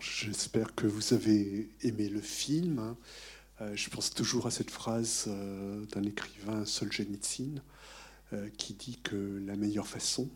[0.00, 2.96] J'espère que vous avez aimé le film.
[3.60, 7.62] Euh, je pense toujours à cette phrase euh, d'un écrivain Solzhenitsyn
[8.32, 10.28] euh, qui dit que la meilleure façon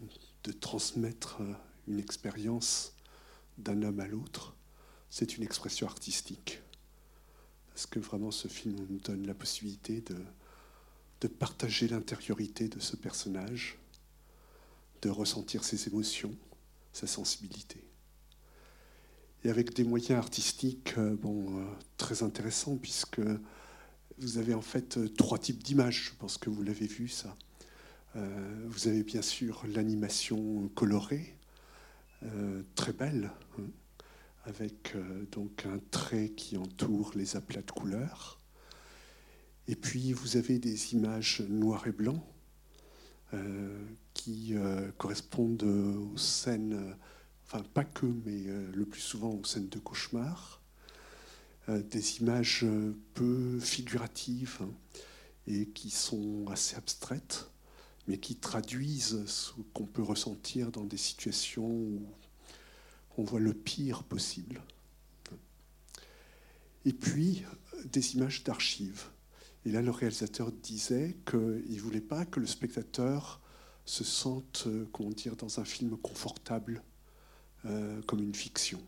[0.44, 1.42] de transmettre
[1.88, 2.94] une expérience
[3.58, 4.54] d'un homme à l'autre,
[5.10, 6.62] c'est une expression artistique.
[7.68, 10.02] Parce que vraiment ce film nous donne la possibilité
[11.20, 13.78] de partager l'intériorité de ce personnage,
[15.02, 16.34] de ressentir ses émotions,
[16.92, 17.89] sa sensibilité.
[19.42, 21.64] Et avec des moyens artistiques euh, bon, euh,
[21.96, 23.20] très intéressants, puisque
[24.18, 27.36] vous avez en fait euh, trois types d'images, je pense que vous l'avez vu ça.
[28.66, 31.36] Vous avez bien sûr l'animation colorée,
[32.74, 33.62] très belle, hein,
[34.46, 34.96] avec
[35.30, 38.40] donc un trait qui entoure les aplats de couleurs.
[39.68, 42.20] Et puis vous avez des images noires et blancs
[44.12, 44.56] qui
[44.98, 46.96] correspondent aux scènes,
[47.52, 50.60] enfin pas que, mais euh, le plus souvent aux scènes de cauchemar.
[51.68, 54.70] Euh, des images euh, peu figuratives hein,
[55.46, 57.50] et qui sont assez abstraites,
[58.06, 62.02] mais qui traduisent ce qu'on peut ressentir dans des situations où
[63.16, 64.62] on voit le pire possible.
[66.84, 67.44] Et puis,
[67.84, 69.04] des images d'archives.
[69.66, 73.40] Et là, le réalisateur disait qu'il ne voulait pas que le spectateur
[73.84, 76.82] se sente, comment dire, dans un film confortable,
[77.66, 78.80] euh, comme une fiction.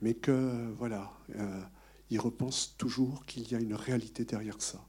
[0.00, 1.62] Mais que, voilà, euh,
[2.10, 4.86] il repense toujours qu'il y a une réalité derrière ça.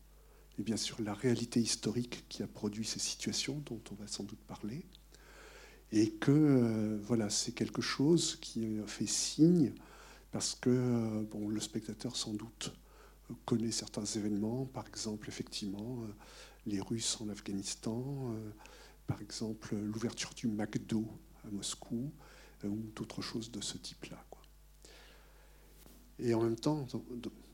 [0.60, 4.24] Et bien sûr, la réalité historique qui a produit ces situations, dont on va sans
[4.24, 4.86] doute parler,
[5.92, 9.74] et que, euh, voilà, c'est quelque chose qui fait signe,
[10.32, 12.74] parce que, bon, le spectateur, sans doute,
[13.46, 16.04] connaît certains événements, par exemple, effectivement,
[16.66, 18.36] les Russes en Afghanistan,
[19.08, 21.08] par exemple, l'ouverture du McDo
[21.46, 22.12] à Moscou,
[22.64, 24.24] ou d'autres choses de ce type-là.
[26.20, 26.88] Et en même temps,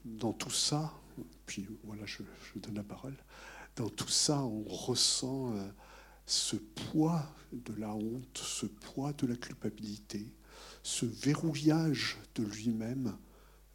[0.05, 0.93] dans, tout ça,
[1.45, 2.23] puis voilà, je,
[2.55, 3.15] donne la parole,
[3.75, 5.67] dans tout ça, on ressent euh,
[6.25, 10.31] ce poids de la honte, ce poids de la culpabilité,
[10.81, 13.17] ce verrouillage de lui-même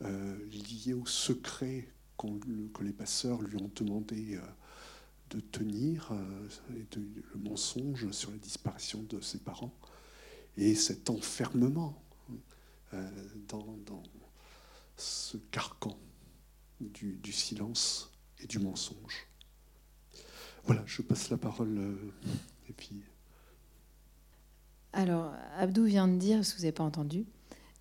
[0.02, 4.40] euh, lié au secret que les passeurs lui ont demandé euh,
[5.30, 6.10] de tenir,
[6.70, 9.74] le mensonge sur la disparition de ses parents,
[10.58, 12.02] et cet enfermement
[12.92, 13.10] euh,
[13.48, 13.64] dans,
[14.96, 15.96] ce carcan
[16.80, 19.28] du, silence et du mensonge.
[20.64, 21.78] Voilà, je passe la parole.
[21.78, 22.12] euh,
[22.68, 23.02] et puis,
[24.92, 27.24] Alors, Abdou vient de dire, que vous n'avez pas entendu,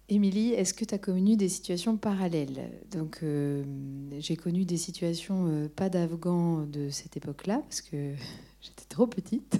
[0.10, 2.72] Émilie, est-ce que tu as connu des situations parallèles?
[2.92, 3.66] Donc, euh,
[4.20, 8.14] j'ai connu des situations euh, pas d'Afghans de cette époque-là, parce que
[8.62, 9.60] j'étais trop petite.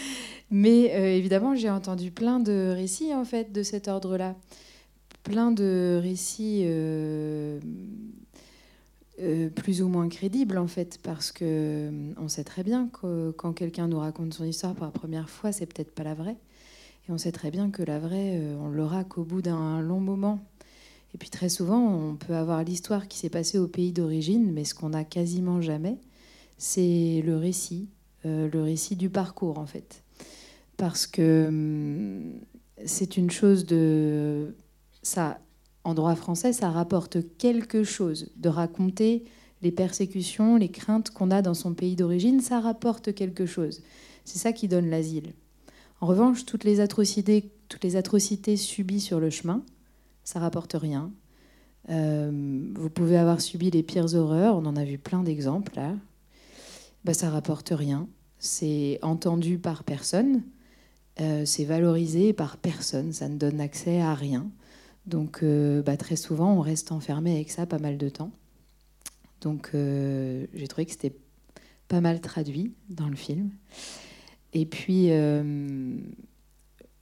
[0.50, 4.36] Mais euh, évidemment, j'ai entendu plein de récits, en fait, de cet ordre-là.
[5.22, 7.58] Plein de récits euh,
[9.20, 13.52] euh, plus ou moins crédibles, en fait, parce que on sait très bien que quand
[13.52, 16.36] quelqu'un nous raconte son histoire pour la première fois, c'est peut-être pas la vraie.
[17.08, 20.40] Et on sait très bien que la vraie, on l'aura qu'au bout d'un long moment.
[21.14, 24.64] Et puis très souvent, on peut avoir l'histoire qui s'est passée au pays d'origine, mais
[24.64, 25.98] ce qu'on n'a quasiment jamais,
[26.58, 27.88] c'est le récit,
[28.24, 30.02] le récit du parcours en fait.
[30.76, 32.40] Parce que hum,
[32.84, 34.54] c'est une chose de...
[35.02, 35.38] Ça,
[35.84, 39.24] en droit français, ça rapporte quelque chose de raconter
[39.62, 43.82] les persécutions, les craintes qu'on a dans son pays d'origine, ça rapporte quelque chose.
[44.24, 45.32] C'est ça qui donne l'asile.
[46.00, 49.62] En revanche, toutes les atrocités, toutes les atrocités subies sur le chemin,
[50.22, 51.10] ça rapporte rien.
[51.90, 52.30] Euh,
[52.74, 55.94] vous pouvez avoir subi les pires horreurs, on en a vu plein d'exemples là.
[57.04, 58.08] Bah, ça rapporte rien.
[58.44, 60.42] C'est entendu par personne,
[61.18, 64.50] euh, c'est valorisé par personne, ça ne donne accès à rien.
[65.06, 68.32] Donc euh, bah, très souvent, on reste enfermé avec ça pas mal de temps.
[69.40, 71.16] Donc euh, j'ai trouvé que c'était
[71.88, 73.48] pas mal traduit dans le film.
[74.52, 75.08] Et puis,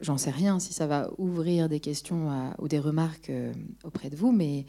[0.00, 3.32] j'en sais rien si ça va ouvrir des questions ou des remarques
[3.82, 4.64] auprès de vous, mais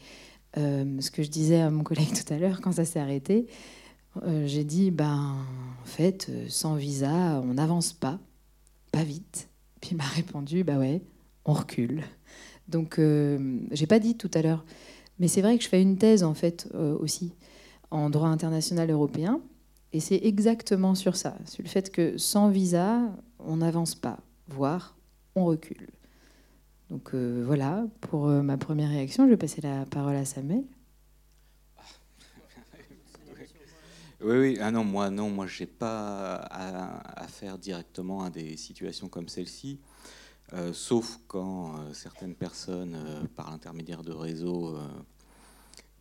[0.56, 3.46] ce que je disais à mon collègue tout à l'heure, quand ça s'est arrêté,
[4.22, 5.36] euh, j'ai dit, ben,
[5.82, 8.18] en fait, euh, sans visa, on n'avance pas,
[8.92, 9.48] pas vite.
[9.80, 11.02] Puis il m'a répondu, bah ouais,
[11.44, 12.02] on recule.
[12.68, 14.64] Donc, euh, j'ai pas dit tout à l'heure,
[15.18, 17.34] mais c'est vrai que je fais une thèse, en fait, euh, aussi,
[17.90, 19.40] en droit international européen.
[19.92, 23.00] Et c'est exactement sur ça, sur le fait que sans visa,
[23.38, 24.18] on n'avance pas,
[24.48, 24.96] voire
[25.36, 25.88] on recule.
[26.90, 30.64] Donc voilà, pour ma première réaction, je vais passer la parole à Samuel.
[34.24, 34.58] Oui, oui.
[34.58, 39.28] Ah non, moi, non, moi, j'ai pas à, à faire directement à des situations comme
[39.28, 39.80] celle-ci.
[40.72, 42.96] sauf quand certaines personnes,
[43.36, 44.78] par l'intermédiaire de réseaux,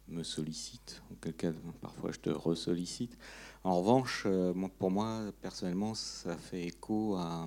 [0.08, 3.18] me sollicitent, auquel cas parfois je te resollicite.
[3.64, 4.28] En revanche,
[4.80, 7.46] pour moi, personnellement, ça fait écho à,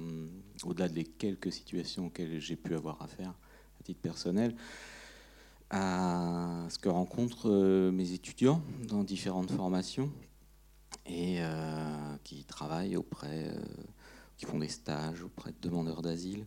[0.64, 3.34] au-delà des quelques situations auxquelles j'ai pu avoir affaire
[3.81, 4.55] à titre personnel,
[5.70, 10.11] à ce que rencontrent euh, mes étudiants dans différentes formations
[11.08, 13.61] et euh, qui travaillent auprès, euh,
[14.37, 16.47] qui font des stages auprès de demandeurs d'asile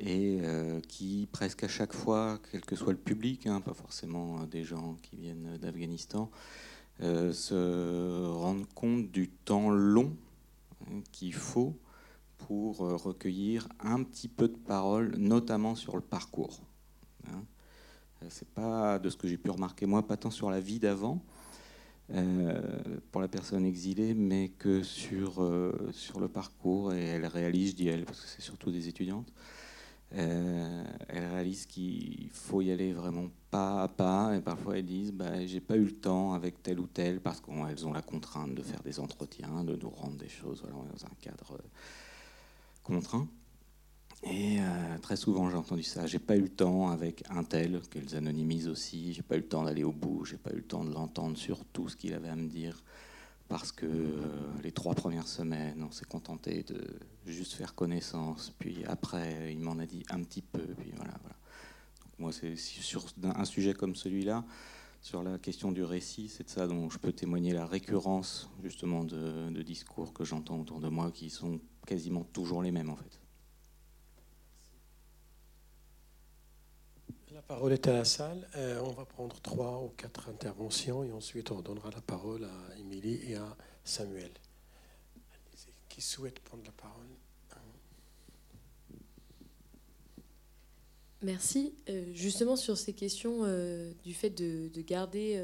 [0.00, 0.40] et
[0.86, 4.96] qui presque à chaque fois, quel que soit le public, hein, pas forcément des gens
[5.02, 6.30] qui viennent d'Afghanistan,
[7.00, 10.16] se rendent compte du temps long
[10.86, 11.76] hein, qu'il faut
[12.36, 16.60] pour recueillir un petit peu de paroles, notamment sur le parcours.
[17.26, 17.42] Hein.
[18.22, 20.78] Euh, c'est pas de ce que j'ai pu remarquer moi, pas tant sur la vie
[20.78, 21.37] d'avant euh,
[23.10, 26.92] pour la personne exilée, mais que sur, euh, sur le parcours.
[26.94, 29.32] Et elle réalise, je dis elle, parce que c'est surtout des étudiantes,
[30.10, 34.36] elle réalise qu'il faut y aller vraiment pas à pas.
[34.36, 37.40] Et parfois elles disent bah, J'ai pas eu le temps avec tel ou tel, parce
[37.40, 41.14] qu'elles ont la contrainte de faire des entretiens, de nous rendre des choses dans un
[41.20, 41.58] cadre
[42.82, 43.28] contraint.
[44.24, 46.06] Et euh, très souvent, j'ai entendu ça.
[46.06, 49.12] J'ai pas eu le temps avec un tel, qu'elles anonymisent aussi.
[49.12, 50.24] J'ai pas eu le temps d'aller au bout.
[50.24, 52.82] J'ai pas eu le temps de l'entendre sur tout ce qu'il avait à me dire.
[53.48, 54.20] Parce que euh,
[54.62, 56.84] les trois premières semaines, on s'est contenté de
[57.26, 58.52] juste faire connaissance.
[58.58, 60.66] Puis après, il m'en a dit un petit peu.
[60.78, 61.14] Puis voilà.
[62.18, 64.44] moi, c'est sur un sujet comme celui-là,
[65.00, 69.04] sur la question du récit, c'est de ça dont je peux témoigner la récurrence justement
[69.04, 73.20] de discours que j'entends autour de moi qui sont quasiment toujours les mêmes en fait.
[77.32, 78.46] La parole est à la salle.
[78.56, 82.78] Euh, on va prendre trois ou quatre interventions et ensuite on donnera la parole à
[82.78, 84.30] Émilie et à Samuel.
[85.88, 87.06] Qui souhaite prendre la parole?
[91.22, 91.74] Merci.
[91.88, 95.42] Euh, justement sur ces questions euh, du fait de, garder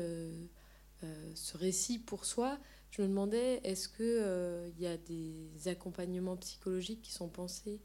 [1.35, 2.59] ce récit pour soi,
[2.91, 7.81] je me demandais est-ce qu'il y a des accompagnements psychologiques qui sont pensés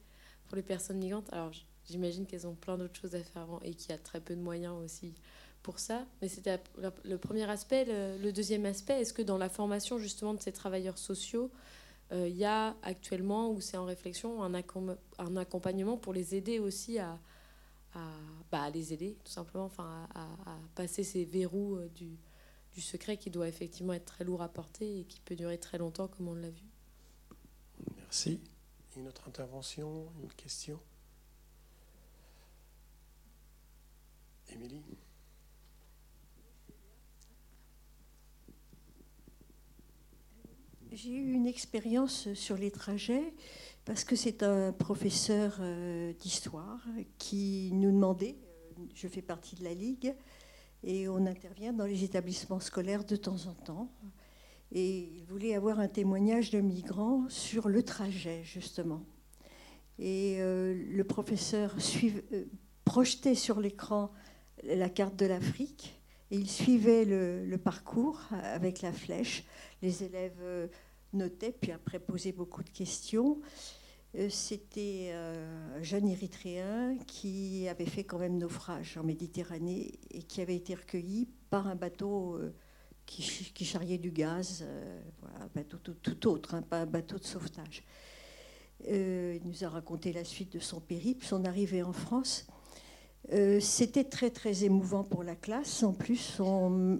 [0.45, 1.29] pour les personnes migrantes?
[1.89, 4.35] J'imagine qu'elles ont plein d'autres choses à faire avant et qu'il y a très peu
[4.35, 5.13] de moyens aussi
[5.63, 6.05] pour ça.
[6.21, 6.59] Mais c'était
[7.03, 7.85] le premier aspect.
[7.85, 11.51] Le, deuxième aspect, est-ce que dans la formation justement de ces travailleurs sociaux,
[12.11, 14.53] euh, il y a actuellement, ou c'est en réflexion, un,
[15.19, 17.19] un, accompagnement pour les aider aussi à,
[18.51, 20.27] bah, les aider tout simplement, enfin, à,
[20.75, 22.17] passer ces verrous euh, du,
[22.73, 25.77] du secret qui doit effectivement être très lourd à porter et qui peut durer très
[25.77, 26.63] longtemps comme on l'a vu.
[27.97, 28.39] Merci.
[28.95, 30.79] Une autre intervention, une question?
[34.53, 34.83] Émilie
[40.91, 43.33] J'ai eu une expérience sur les trajets
[43.85, 46.79] parce que c'est un professeur euh, d'histoire
[47.17, 48.37] qui nous demandait,
[48.79, 50.15] euh, je fais partie de la Ligue,
[50.83, 53.91] et on intervient dans les établissements scolaires de temps en temps.
[54.71, 59.03] Et il voulait avoir un témoignage de migrants sur le trajet, justement.
[59.97, 61.75] Et euh, le professeur
[62.85, 64.11] projetait sur l'écran
[64.63, 65.99] la carte de l'Afrique
[66.31, 69.43] et il suivait le, parcours avec la flèche.
[69.81, 70.67] Les élèves euh,
[71.13, 73.39] notaient, puis après posaient beaucoup de questions.
[74.15, 80.21] Euh, c'était euh, un jeune Érythréen qui avait fait quand même naufrage en Méditerranée et
[80.23, 82.39] qui avait été recueilli par un bateau
[83.07, 84.63] qui, charriait du gaz,
[85.41, 87.83] un bateau tout, autre, hein, pas un bateau de sauvetage.
[88.87, 92.45] il nous a raconté la suite de son périple, son arrivée en France.
[93.31, 95.83] Euh, c'était très très émouvant pour la classe.
[95.83, 96.99] En plus, on,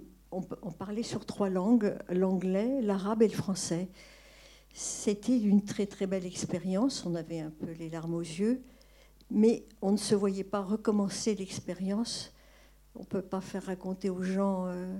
[0.78, 3.88] parlait sur trois langues, l'anglais, l'arabe et le français.
[4.72, 7.04] C'était une très très belle expérience.
[7.04, 8.62] On avait un peu les larmes aux yeux,
[9.30, 12.32] mais on ne se voyait pas recommencer l'expérience.
[12.94, 14.96] On ne peut pas faire raconter aux gens, euh,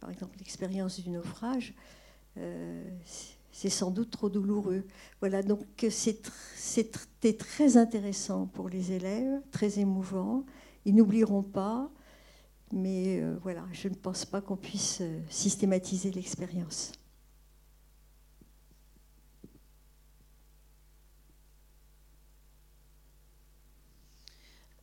[0.00, 1.74] par exemple, l'expérience du naufrage.
[2.36, 2.84] Euh,
[3.54, 4.84] c'est sans doute trop douloureux.
[5.20, 10.44] Voilà, donc c'était très intéressant pour les élèves, très émouvant.
[10.84, 11.88] Ils n'oublieront pas,
[12.72, 16.90] mais euh, voilà, je ne pense pas qu'on puisse euh, systématiser l'expérience.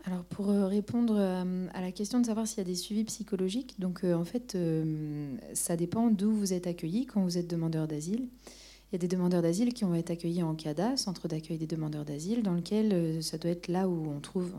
[0.05, 3.79] Alors pour euh, répondre à la question de savoir s'il y a des suivis psychologiques,
[3.79, 4.57] donc en fait
[5.53, 8.29] ça dépend d'où vous êtes accueilli quand vous êtes demandeur d'asile.
[8.91, 11.65] Il y a des demandeurs d'asile qui vont être accueillis en CADA, centre d'accueil des
[11.65, 14.51] demandeurs d'asile, dans lequel euh, ça doit être là où on trouve,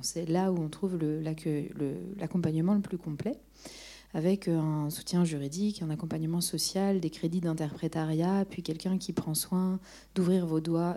[2.19, 3.39] l'accompagnement le, plus complet,
[4.15, 9.35] avec euh, un soutien juridique, un accompagnement social, des crédits d'interprétariat, puis quelqu'un qui prend
[9.35, 9.79] soin
[10.15, 10.97] d'ouvrir vos, droits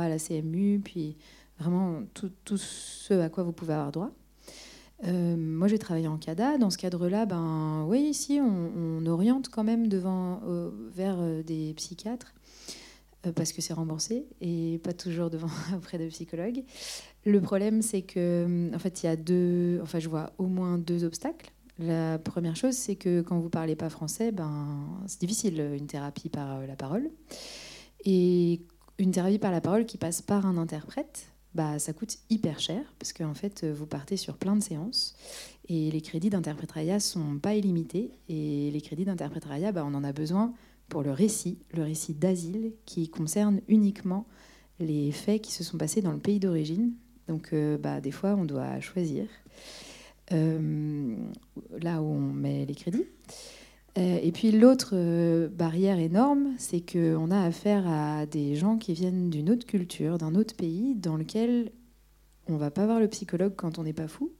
[0.00, 1.16] à la CMU, puis
[1.60, 4.10] vraiment tout, ce à quoi vous pouvez avoir droit.
[5.04, 6.58] Euh, moi, j'ai travaillé en CADA.
[6.58, 9.88] Dans ce cadre-là, ben, oui, ici, on, oriente quand même
[10.92, 12.34] vers des psychiatres
[13.30, 16.64] parce que c'est remboursé et pas toujours devant auprès de psychologues.
[17.24, 20.78] Le problème, c'est que, en fait, il y a deux, enfin, je vois au moins
[20.78, 21.52] deux obstacles.
[21.78, 26.28] La première chose, c'est que quand vous parlez pas français, ben, c'est difficile une thérapie
[26.28, 27.10] par la parole.
[28.04, 28.60] Et
[28.98, 32.82] une thérapie par la parole qui passe par un interprète, bah, ça coûte hyper cher
[32.98, 35.14] parce qu'en fait, vous partez sur plein de séances
[35.68, 38.10] et les crédits d'interprétariat sont pas illimités.
[38.28, 40.52] Et les crédits d'interprétariat, bah, on en a besoin
[40.92, 44.26] pour le récit, le récit d'asile qui concerne uniquement
[44.78, 46.92] les faits qui se sont passés dans le pays d'origine.
[47.28, 49.24] Donc, euh, bah, des fois, on doit choisir
[50.32, 51.16] euh,
[51.80, 53.06] là où on met les crédits.
[53.96, 59.30] Euh, et puis l'autre barrière énorme, c'est qu'on a affaire à des gens qui viennent
[59.30, 61.72] d'une autre culture, d'un autre pays, dans lequel
[62.48, 64.30] on va pas voir le psychologue quand on n'est pas fou.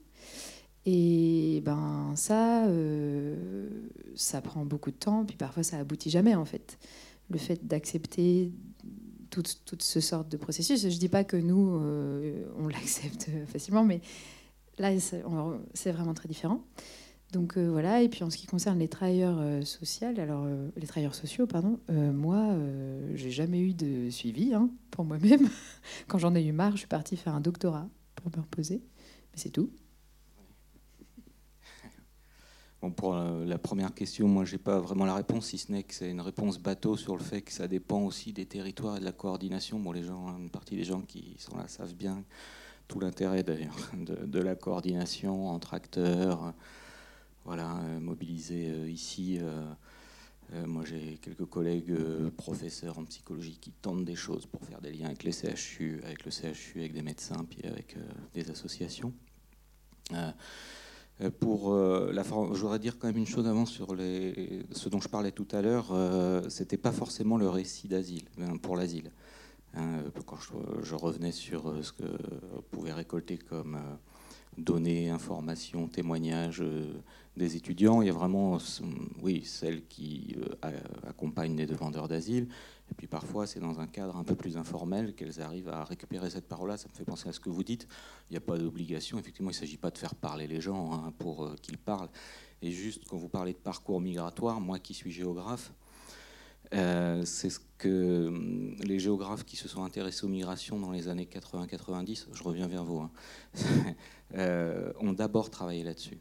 [0.85, 2.67] Et ben ça,
[4.15, 6.77] ça prend beaucoup de temps, puis parfois ça aboutit jamais en fait.
[7.29, 8.51] Le fait d'accepter
[9.29, 11.81] toute, toute ce sorte de processus, je dis pas que nous
[12.57, 14.01] on l'accepte facilement, mais
[14.77, 16.63] là c'est vraiment très différent.
[17.33, 20.69] Donc euh, voilà, et puis en ce qui concerne les travailleurs euh, sociaux, alors euh,
[20.77, 22.55] les travailleurs sociaux, pardon, moi,
[23.15, 25.49] j'ai jamais eu de suivi hein, pour moi-même.
[26.07, 28.83] Quand j'en ai eu marre, je suis partie faire un doctorat pour me reposer,
[29.33, 29.71] mais c'est tout.
[32.83, 35.93] Bon, pour la première question, moi, j'ai pas vraiment la réponse, si ce n'est que
[35.93, 39.05] c'est une réponse bateau sur le fait que ça dépend aussi des territoires et de
[39.05, 39.79] la coordination.
[39.79, 42.25] Bon, les gens, une partie des gens qui sont là savent bien
[42.89, 46.53] tout l'intérêt d'ailleurs de, la coordination entre acteurs
[47.45, 49.39] voilà, euh, mobilisé euh, ici.
[49.39, 49.63] Euh,
[50.67, 51.95] moi, j'ai quelques collègues
[52.35, 56.25] professeurs en psychologie qui tentent des choses pour faire des liens avec les CHU, avec
[56.25, 57.95] le CHU, avec des médecins, puis avec
[58.33, 59.13] des associations.
[61.39, 65.07] Pour la je voudrais dire quand même une chose avant sur les, ce dont je
[65.07, 65.93] parlais tout à l'heure.
[66.49, 68.25] C'était pas forcément le récit d'asile
[68.61, 69.11] pour l'asile.
[69.75, 70.37] Hein, quand
[70.83, 72.03] je, revenais sur ce que
[72.71, 73.77] pouvez récolter comme
[74.57, 76.85] données, informations, témoignages euh,
[77.37, 78.01] des étudiants.
[78.01, 78.57] Il y a vraiment,
[79.21, 80.69] oui, celles qui euh,
[81.07, 82.47] accompagnent les demandeurs d'asile.
[82.93, 86.29] Et puis parfois, c'est dans un cadre un peu plus informel qu'elles arrivent à récupérer
[86.29, 86.77] cette parole-là.
[86.77, 87.87] Ça me fait penser à ce que vous dites.
[88.29, 89.17] Il n'y a pas d'obligation.
[89.17, 92.09] Effectivement, il ne s'agit pas de faire parler les gens hein, pour euh, qu'ils parlent.
[92.61, 95.73] Et juste quand vous parlez de parcours migratoire, moi qui suis géographe,
[96.71, 101.29] c'est ce que hum, les géographes qui se sont intéressés aux migrations dans les années
[101.31, 103.11] 80-90, je reviens vers vous, hein,
[104.35, 106.17] Euh, ont d'abord travaillé là-dessus.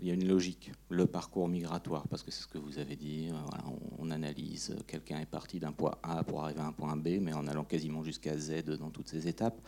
[0.00, 2.96] Il y a une logique, le parcours migratoire, parce que c'est ce que vous avez
[2.96, 3.28] dit.
[3.30, 7.18] Euh, on, analyse, quelqu'un est parti d'un point A pour arriver à un point B,
[7.20, 9.60] mais en allant quasiment jusqu'à Z dans toutes ces étapes.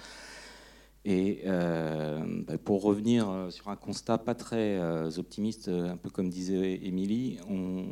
[1.05, 4.79] Et euh, bah, pour revenir sur un constat pas très
[5.19, 7.85] optimiste, un peu comme disait Émilie, on,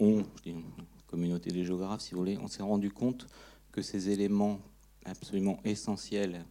[0.00, 0.24] on
[1.14, 3.28] communauté des géographes, si vous voulez, on s'est rendu compte
[3.70, 4.58] que ces éléments
[5.04, 6.44] absolument essentiels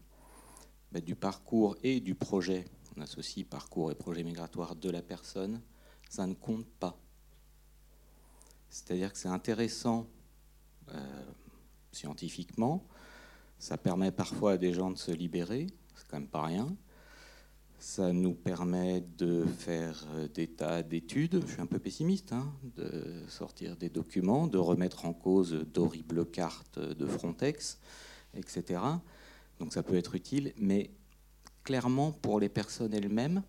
[0.93, 2.63] bah, du parcours et du projet,
[2.95, 5.61] on associe parcours et projet migratoire de la personne,
[6.09, 6.97] ça ne compte pas.
[8.69, 10.07] C'est-à-dire que c'est intéressant
[10.93, 11.23] euh,
[11.91, 12.85] scientifiquement,
[13.59, 16.75] ça permet parfois à des gens de se libérer, c'est quand même pas rien.
[17.79, 23.23] Ça nous permet de faire des tas d'études, je suis un peu pessimiste, hein, de
[23.27, 27.79] sortir des documents, de remettre en cause d'horribles cartes de Frontex,
[28.33, 28.79] etc
[29.63, 30.91] donc ça peut être utile, mais
[31.63, 33.43] clairement pour les personnes elles-mêmes,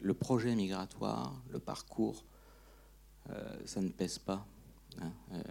[0.00, 2.24] le projet migratoire, le parcours,
[3.30, 4.46] euh, ça ne pèse pas.
[5.00, 5.42] Hein, euh,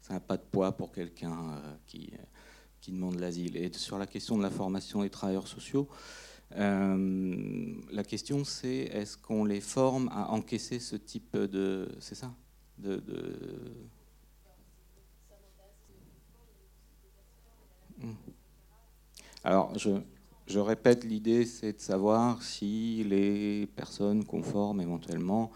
[0.00, 2.12] ça n'a pas de poids pour quelqu'un euh, qui,
[2.88, 3.56] demande l'asile.
[3.56, 5.88] Et sur la question de la formation des travailleurs sociaux,
[6.52, 11.88] la question c'est est-ce qu'on les forme à encaisser ce type de...
[11.98, 12.32] C'est ça?
[17.98, 18.12] Hmm.
[19.46, 25.52] Alors, je, répète, l'idée, c'est de savoir si les personnes conformes éventuellement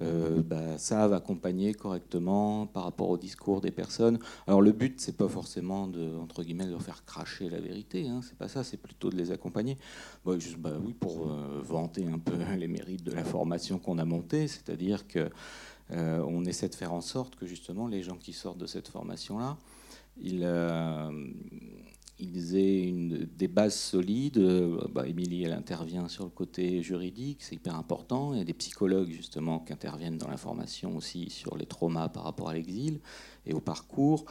[0.00, 4.20] euh, bah, savent accompagner correctement par rapport au discours des personnes.
[4.46, 8.20] Alors le but, c'est pas forcément de entre guillemets de faire cracher la vérité, hein,
[8.22, 9.78] c'est pas ça, c'est plutôt de les accompagner.
[10.38, 14.04] juste, bah, oui, pour euh, vanter un peu les mérites de la formation qu'on a
[14.04, 15.28] montée, c'est-à-dire que
[15.90, 18.86] euh, on essaie de faire en sorte que justement les gens qui sortent de cette
[18.86, 19.56] formation-là,
[20.22, 20.44] ils,
[22.18, 22.92] ils aient
[23.36, 24.38] des bases solides.
[24.92, 28.32] Bah, Émilie, elle intervient sur le côté juridique, c'est hyper important.
[28.34, 32.08] Il y a des psychologues justement qui interviennent dans la formation aussi sur les traumas
[32.08, 33.00] par rapport à l'exil
[33.46, 34.24] et au parcours.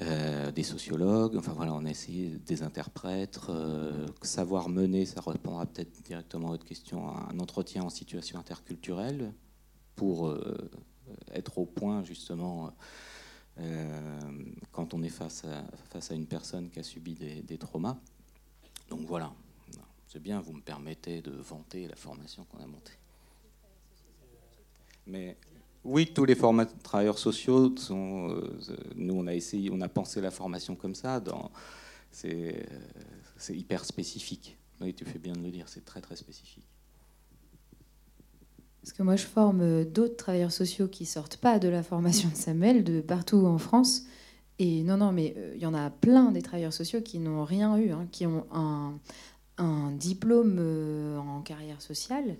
[0.00, 5.66] euh, des sociologues, enfin voilà, on a essayé des interprètes, euh, savoir mener, ça répondra
[5.66, 9.32] peut-être directement à votre question, un entretien en situation interculturelle
[9.96, 10.70] pour euh,
[11.34, 12.70] être au point justement
[14.72, 17.96] quand on est face à, une personne qui a subi des, traumas.
[18.88, 19.32] Donc voilà,
[20.06, 22.92] c'est bien, vous me permettez de vanter la formation qu'on a montée.
[25.06, 25.36] Mais
[25.84, 26.36] oui, tous les
[26.82, 28.30] travailleurs sociaux sont.
[28.30, 28.58] Euh,
[28.94, 31.22] nous, on a essayé, on a pensé la formation comme ça.
[32.12, 32.66] C'est
[33.48, 34.56] hyper spécifique.
[34.80, 36.66] Oui, tu fais bien de le dire, c'est très très spécifique.
[38.82, 42.36] Parce que moi, je forme d'autres travailleurs sociaux qui sortent pas de la formation de
[42.36, 44.04] Samuel, de partout en France.
[44.58, 47.44] Et non, non, mais euh, il y en a plein des travailleurs sociaux qui n'ont
[47.44, 48.98] rien eu, hein, qui ont un,
[49.98, 52.36] diplôme euh, en carrière sociale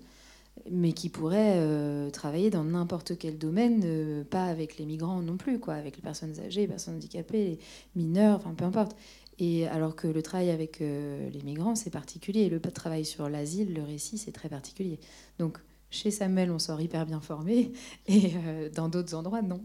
[0.69, 5.37] mais qui pourraient euh, travailler dans n'importe quel domaine, euh, pas avec les migrants non
[5.37, 7.59] plus, quoi, avec les personnes âgées, les personnes handicapées, les
[7.95, 8.95] mineurs, enfin peu importe.
[9.39, 12.49] Et alors que le travail avec euh, les migrants, c'est particulier.
[12.49, 14.99] Le travail sur l'asile, le récit, c'est très particulier.
[15.37, 17.71] Donc chez Samuel, on sort hyper bien formé,
[18.07, 18.33] et
[18.75, 19.61] dans d'autres endroits, non.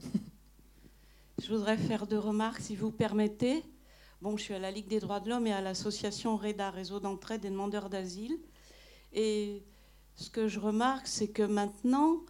[1.43, 3.63] Je voudrais faire deux remarques, si vous permettez.
[4.23, 7.01] Bon, je suis à la Ligue des droits de l'homme et à l'association REDA, Réseau
[7.01, 8.39] d'entraide des demandeurs d'asile.
[9.13, 9.63] Et
[10.15, 12.21] ce que je remarque, c'est que maintenant,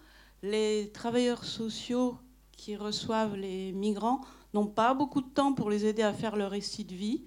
[0.42, 2.16] les travailleurs sociaux
[2.52, 4.22] qui reçoivent les migrants
[4.54, 7.24] n'ont pas beaucoup de temps pour les aider à faire leur récit de vie.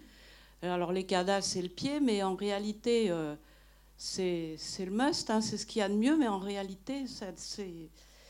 [0.62, 3.36] Alors les CADA, c'est le pied, mais en réalité, euh,
[3.98, 7.06] c'est le must, hein, c'est ce qu'il y a de mieux, mais en réalité,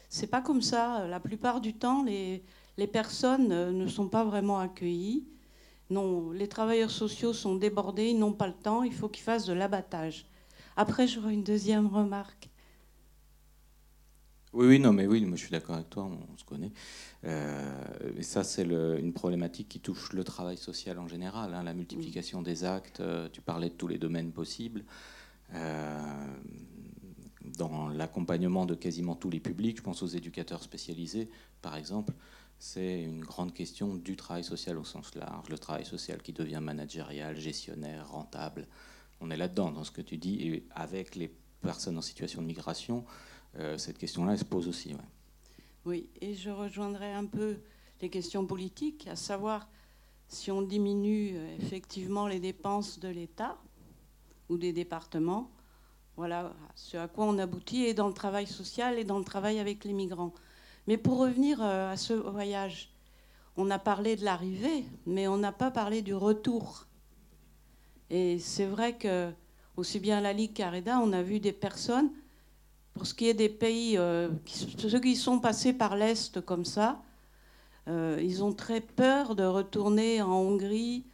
[0.10, 1.06] c'est pas comme ça.
[1.08, 2.44] La plupart du temps, les,
[2.92, 5.26] personnes euh, ne sont pas vraiment accueillies.
[5.90, 9.46] Non, les travailleurs sociaux sont débordés, ils n'ont pas le temps, il faut qu'ils fassent
[9.46, 10.26] de l'abattage.
[10.76, 12.50] Après, j'aurai une deuxième remarque.
[14.54, 16.72] Oui, oui, non, mais oui, je suis d'accord avec toi, on, se connaît.
[17.26, 21.74] Euh, et ça, c'est une problématique qui touche le travail social en général, hein, la
[21.74, 23.00] multiplication des actes.
[23.02, 24.84] Euh, tu parlais de tous les domaines possibles.
[25.54, 26.28] Euh,
[27.58, 31.30] dans l'accompagnement de quasiment tous les publics, je pense aux éducateurs spécialisés,
[31.62, 32.14] par exemple,
[32.60, 36.60] c'est une grande question du travail social au sens large, le travail social qui devient
[36.62, 38.68] managérial, gestionnaire, rentable
[39.22, 41.32] on est là-dedans, dans ce que tu dis, et avec les
[41.62, 43.06] personnes en situation de migration,
[43.58, 44.94] euh, cette question-là, se pose aussi.
[45.86, 47.58] Oui, et je rejoindrai un peu
[48.02, 49.70] les questions politiques, à savoir
[50.28, 53.58] si on diminue euh, effectivement les dépenses de l'État
[54.50, 55.50] ou des départements,
[56.16, 59.60] voilà ce à quoi on aboutit, et dans le travail social et dans le travail
[59.60, 60.34] avec les migrants.
[60.88, 62.90] Mais pour revenir euh, à ce voyage,
[63.56, 66.86] on a parlé de l'arrivée, mais on n'a pas parlé du retour.
[68.10, 69.32] Et c'est vrai que,
[69.76, 72.10] aussi bien la Ligue qu'à on a vu des personnes,
[72.94, 77.02] pour ce qui est des pays, euh, ceux qui sont passés par l'Est comme ça,
[77.88, 81.06] euh, ils ont très peur de retourner en Hongrie,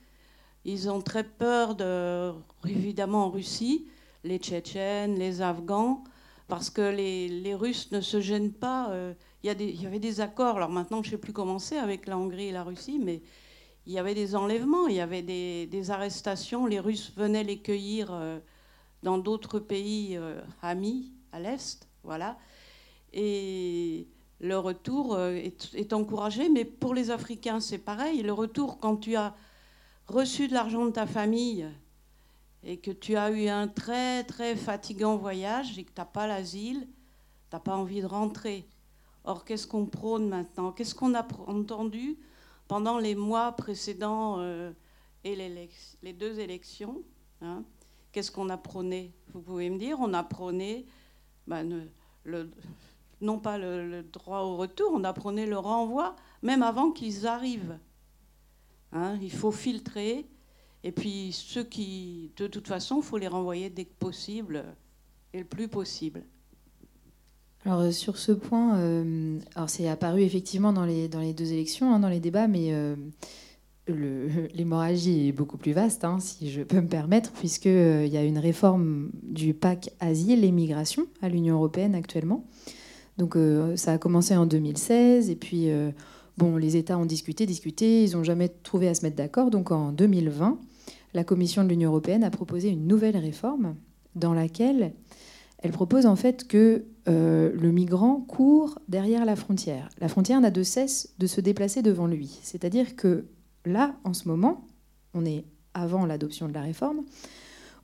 [0.66, 2.32] ils ont très peur de,
[2.68, 3.88] évidemment en Russie,
[4.24, 6.04] les Tchétchènes, les Afghans,
[6.48, 8.90] parce que les, Russes ne se gênent pas.
[8.92, 9.48] Euh, il
[9.82, 12.48] y, avait des accords, alors maintenant je ne sais plus comment c'est avec la Hongrie
[12.48, 13.22] et la Russie, mais
[13.86, 16.66] il y avait des enlèvements, il y avait des, arrestations.
[16.66, 18.40] Les Russes venaient les cueillir euh,
[19.04, 21.90] dans d'autres pays euh, amis à l'Est.
[22.04, 22.38] Voilà.
[23.12, 24.08] Et
[24.40, 28.24] le retour est, encouragé, mais pour les Africains, c'est pareil.
[28.24, 29.36] Le retour, quand tu as
[30.08, 31.68] reçu de l'argent de ta famille
[32.64, 36.28] et que tu as eu un très, très fatigant voyage et que tu n'as pas
[36.28, 38.68] l'asile, tu n'as pas envie de rentrer.
[39.26, 40.72] Or, qu'est-ce qu'on prône maintenant?
[40.72, 42.18] Qu'est-ce qu'on a entendu
[42.68, 44.72] pendant les mois précédents euh,
[45.24, 47.02] et les, deux élections,
[47.42, 47.64] hein,
[48.12, 49.14] qu'est-ce qu'on a prôné?
[49.34, 50.86] Vous pouvez me dire, on a prôné
[51.48, 52.50] le,
[53.22, 57.78] non pas le, droit au retour, on a prôné le renvoi, même avant qu'ils arrivent.
[58.94, 60.26] Hein, il faut filtrer,
[60.84, 64.64] et puis ceux qui, de toute façon, il faut les renvoyer dès que possible
[65.34, 66.24] et le plus possible.
[67.66, 71.54] Alors euh, sur ce point, euh, alors c'est apparu effectivement dans les, dans les deux
[71.54, 72.96] élections, hein, dans les débats, mais euh,
[74.54, 78.38] l'hémorragie est beaucoup plus vaste, hein, si je peux me permettre, puisqu'il y a une
[78.38, 82.46] réforme du pacte asile et migration à l'Union européenne actuellement.
[83.18, 83.38] Donc
[83.76, 85.70] ça a commencé en 2016, et puis
[86.38, 89.50] bon, les États ont discuté, discuté, ils n'ont jamais trouvé à se mettre d'accord.
[89.50, 90.60] Donc en 2020,
[91.14, 93.76] la Commission de l'Union européenne a proposé une nouvelle réforme
[94.16, 94.94] dans laquelle
[95.60, 99.90] elle propose en fait que euh, le migrant court derrière la frontière.
[100.00, 102.40] La frontière n'a de cesse de se déplacer devant lui.
[102.44, 103.26] C'est-à-dire que
[103.66, 104.68] là, en ce moment,
[105.14, 107.04] on est avant l'adoption de la réforme,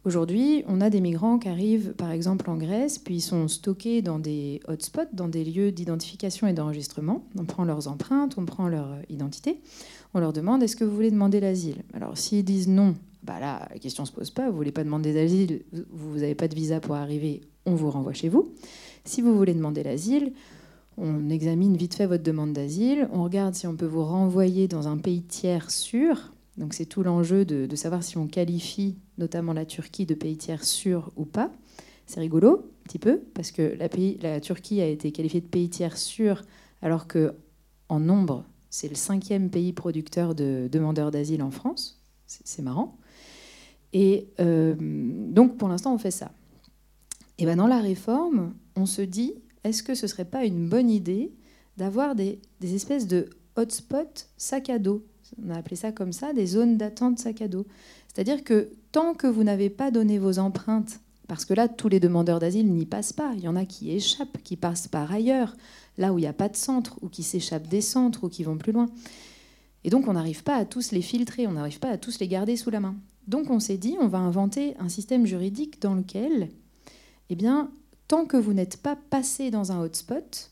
[0.09, 4.01] Aujourd'hui, on a des migrants qui arrivent par exemple en Grèce, puis ils sont stockés
[4.01, 7.23] dans des hotspots, dans des lieux d'identification et d'enregistrement.
[7.37, 9.59] On prend leurs empreintes, on prend leur identité,
[10.15, 11.83] on leur demande est-ce que vous voulez demander l'asile?
[11.93, 14.71] Alors s'ils disent non, bah là, la question ne se pose pas, vous ne voulez
[14.71, 18.51] pas demander d'asile, vous n'avez pas de visa pour arriver, on vous renvoie chez vous.
[19.05, 20.33] Si vous voulez demander l'asile,
[20.97, 24.87] on examine vite fait votre demande d'asile, on regarde si on peut vous renvoyer dans
[24.87, 29.65] un pays tiers sûr, donc c'est tout l'enjeu de, savoir si on qualifie notamment la
[29.65, 31.51] Turquie de pays tiers sûr ou pas.
[32.05, 35.97] C'est rigolo, un petit peu, parce que la, Turquie a été qualifiée de pays tiers
[35.97, 36.43] sûr,
[36.81, 37.33] alors que
[37.87, 42.01] en nombre, c'est le cinquième pays producteur de demandeurs d'asile en France.
[42.27, 42.97] C'est marrant.
[43.93, 46.31] Et euh, donc pour l'instant, on fait ça.
[47.37, 49.33] Et ben dans la réforme, on se dit,
[49.63, 51.31] est-ce que ce serait pas une bonne idée
[51.77, 55.05] d'avoir des, des espèces de hotspots sac à dos
[55.43, 57.65] on a appelé ça comme ça, des zones d'attente sac à dos.
[58.07, 61.99] C'est-à-dire que tant que vous n'avez pas donné vos empreintes, parce que là, tous les
[61.99, 65.55] demandeurs d'asile n'y passent pas, il y en a qui échappent, qui passent par ailleurs,
[65.97, 68.43] là où il n'y a pas de centre, ou qui s'échappent des centres, ou qui
[68.43, 68.89] vont plus loin.
[69.83, 72.27] Et donc, on n'arrive pas à tous les filtrer, on n'arrive pas à tous les
[72.27, 72.95] garder sous la main.
[73.27, 76.49] Donc, on s'est dit, on va inventer un système juridique dans lequel,
[77.29, 77.69] eh bien,
[78.07, 80.51] tant que vous n'êtes pas passé dans un hotspot,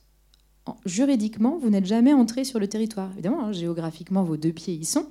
[0.86, 3.12] juridiquement, vous n'êtes jamais entré sur le territoire.
[3.13, 5.08] Évidemment, hein, géographiquement, vos deux pieds y sont.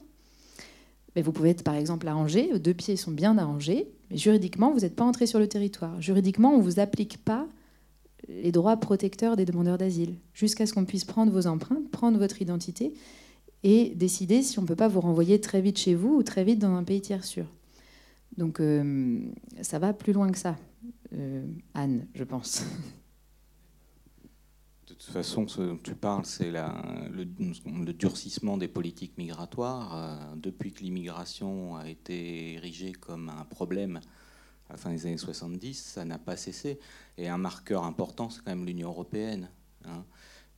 [1.14, 4.72] Mais vous pouvez être, par exemple, arrangé, vos deux pieds sont bien arrangés, mais juridiquement,
[4.72, 6.00] vous n'êtes pas entré sur le territoire.
[6.00, 7.46] Juridiquement, on ne vous applique pas
[8.28, 12.42] les droits protecteurs des demandeurs d'asile, jusqu'à ce qu'on puisse prendre vos empreintes, prendre votre
[12.42, 12.92] identité
[13.62, 16.44] et décider si on ne peut pas vous renvoyer très vite chez vous ou très
[16.44, 17.46] vite dans un pays tiers sûr.
[18.36, 19.20] Donc euh,
[19.62, 20.56] ça va plus loin que ça,
[21.14, 22.64] euh, Anne, je pense.
[24.98, 29.94] De toute façon, ce dont tu parles, c'est le, durcissement des politiques migratoires.
[29.94, 34.00] Euh, depuis que l'immigration a été érigée comme un problème
[34.70, 36.80] à la fin des années 70, ça n'a pas cessé.
[37.18, 39.50] Et un marqueur important, c'est quand même l'Union européenne.
[39.84, 40.02] Hein.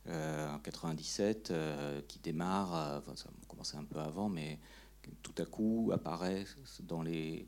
[0.07, 4.57] Euh, en 97, euh, qui démarre, ça a commencé un peu avant, mais
[5.21, 6.45] tout à coup apparaît
[6.83, 7.45] dans les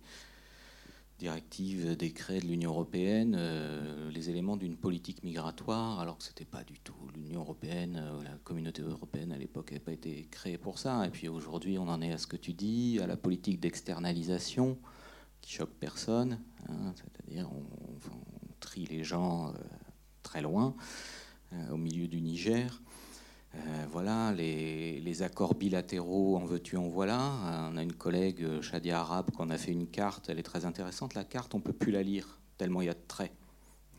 [1.21, 6.45] directive, décret de l'Union européenne, euh, les éléments d'une politique migratoire, alors que ce n'était
[6.45, 10.57] pas du tout l'Union européenne, euh, la communauté européenne à l'époque n'avait pas été créée
[10.57, 11.05] pour ça.
[11.05, 14.79] Et puis aujourd'hui, on en est à ce que tu dis, à la politique d'externalisation
[15.41, 17.65] qui choque personne, hein, c'est-à-dire on,
[18.59, 19.51] trie les gens euh,
[20.23, 20.75] très loin,
[21.71, 22.81] au milieu du Niger.
[23.55, 27.69] Euh, voilà, les, accords bilatéraux, en veux-tu, en voilà.
[27.71, 30.65] On a une collègue, euh, Shadia Arabe, qu'on a fait une carte, elle est très
[30.65, 31.13] intéressante.
[31.13, 33.33] La carte, on ne peut plus la lire, tellement il y a de traits.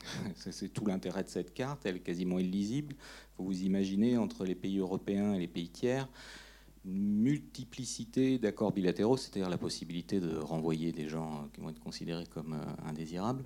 [0.37, 2.95] C'est tout l'intérêt de cette carte, elle est quasiment illisible.
[2.99, 6.09] Il faut vous imaginer, entre les pays européens et les pays tiers,
[6.85, 12.27] une multiplicité d'accords bilatéraux, c'est-à-dire la possibilité de renvoyer des gens qui vont être considérés
[12.27, 13.45] comme euh, indésirables.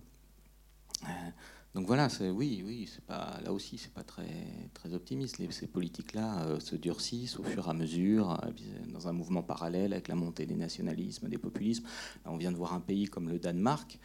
[1.76, 5.42] Donc voilà, oui, oui, là aussi, c'est pas très très optimiste.
[5.50, 8.50] ces politiques-là euh, se durcissent au fur et à mesure, euh,
[8.94, 11.84] dans un mouvement parallèle avec la montée des nationalismes, des populismes.
[12.24, 13.98] on vient de voir un pays comme le Danemark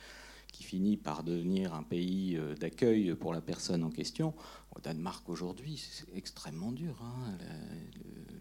[0.52, 4.34] qui finit par devenir un pays euh, d'accueil pour la personne en question.
[4.76, 7.38] Au Danemark aujourd'hui, c'est extrêmement dur, hein,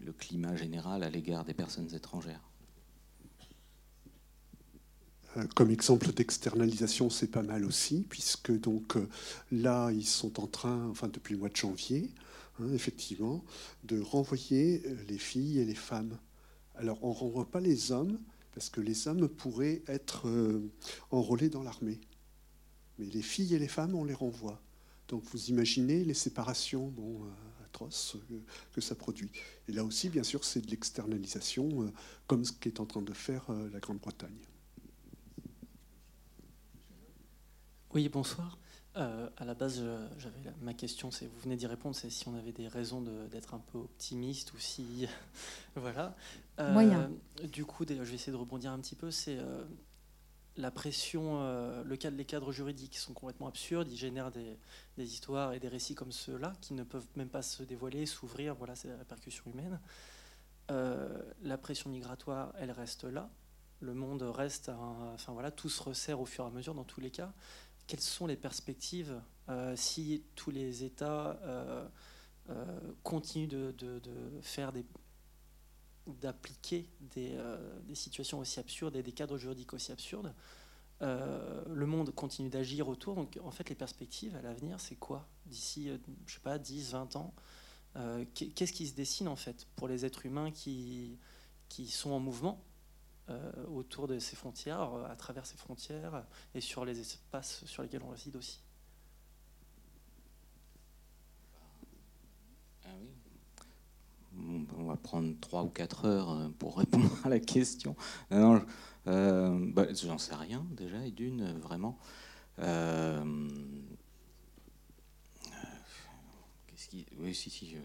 [0.03, 2.50] le climat général à l'égard des personnes étrangères.
[5.37, 9.07] Euh, comme exemple d'externalisation, c'est pas mal aussi, puisque donc euh,
[9.51, 12.09] là, ils sont en train, enfin depuis le mois de janvier,
[12.59, 13.43] hein, effectivement,
[13.85, 16.17] de renvoyer euh, les filles et les femmes.
[16.75, 18.19] Alors, on ne renvoie pas les hommes,
[18.53, 20.27] parce que les hommes pourraient être
[21.09, 22.01] enrôlés dans l'armée.
[22.97, 24.61] Mais les filles et les femmes, on les renvoie.
[25.07, 27.21] Donc, vous imaginez les séparations bon,
[27.63, 28.17] atroces
[28.73, 29.31] que ça produit.
[29.69, 31.93] Et là aussi, bien sûr, c'est de l'externalisation,
[32.27, 34.50] comme ce qu'est en train de faire la Grande-Bretagne.
[37.93, 38.57] Oui, bonsoir.
[38.95, 39.83] Euh, à la base,
[40.17, 43.53] j'avais ma question, c'est vous venez d'y répondre, c'est si on avait des raisons d'être
[43.53, 45.07] un peu optimiste ou si
[45.75, 46.15] voilà.
[46.59, 47.11] Euh, Moyen.
[47.51, 49.11] Du coup, je vais essayer de rebondir un petit peu.
[49.11, 49.65] C'est euh,
[50.55, 51.41] la pression,
[51.83, 53.89] le cadre, les cadres juridiques sont complètement absurdes.
[53.91, 54.57] Ils génèrent des,
[54.97, 58.55] histoires et des récits comme ceux-là qui ne peuvent même pas se dévoiler, s'ouvrir.
[58.55, 59.79] Voilà, c'est la répercussion humaine.
[61.41, 63.29] la pression migratoire, elle reste là.
[63.79, 67.01] Le monde reste, enfin voilà, tout se resserre au fur et à mesure dans tous
[67.01, 67.33] les cas
[67.87, 71.87] quelles sont les perspectives euh, si tous les États euh,
[72.49, 74.01] euh, continuent de,
[74.41, 74.85] faire des
[76.07, 77.37] d'appliquer des,
[77.93, 80.33] situations aussi absurdes et des cadres juridiques aussi absurdes.
[80.99, 83.15] le monde continue d'agir autour.
[83.15, 85.89] Donc, en fait, les perspectives à l'avenir, c'est quoi D'ici,
[86.25, 87.33] je sais pas, 10, 20 ans
[88.33, 91.17] Qu'est-ce qui se dessine, en fait, pour les êtres humains qui,
[91.69, 92.61] qui sont en mouvement?
[93.67, 98.09] Autour de ces frontières, à travers ces frontières et sur les espaces sur lesquels on
[98.09, 98.61] réside aussi.
[104.77, 107.95] on va prendre 3 ou 4 heures euh, pour répondre à la question.
[108.29, 108.63] Non,
[109.07, 111.97] euh, bah, j'en sais rien déjà, et d'une, vraiment.
[112.59, 113.49] Euh,
[116.67, 117.05] qu'est-ce qui...
[117.17, 117.75] Oui, si, si.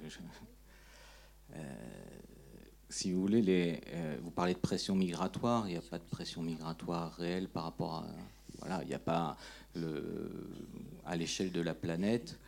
[2.88, 3.80] Si vous voulez, les,
[4.22, 7.94] vous parlez de pression migratoire, il n'y a pas de pression migratoire réelle par rapport
[7.94, 8.06] à...
[8.60, 9.36] Voilà, il n'y a pas...
[9.74, 10.30] Le,
[11.04, 12.38] à l'échelle de la planète,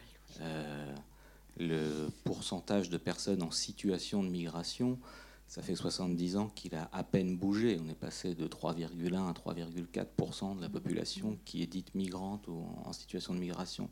[1.59, 4.99] le pourcentage de personnes en situation de migration,
[5.47, 7.79] ça fait 70 ans qu'il a à peine bougé.
[7.83, 12.67] On est passé de 3,1 à 3,4% de la population qui est dite migrante ou
[12.85, 13.89] en situation de migration.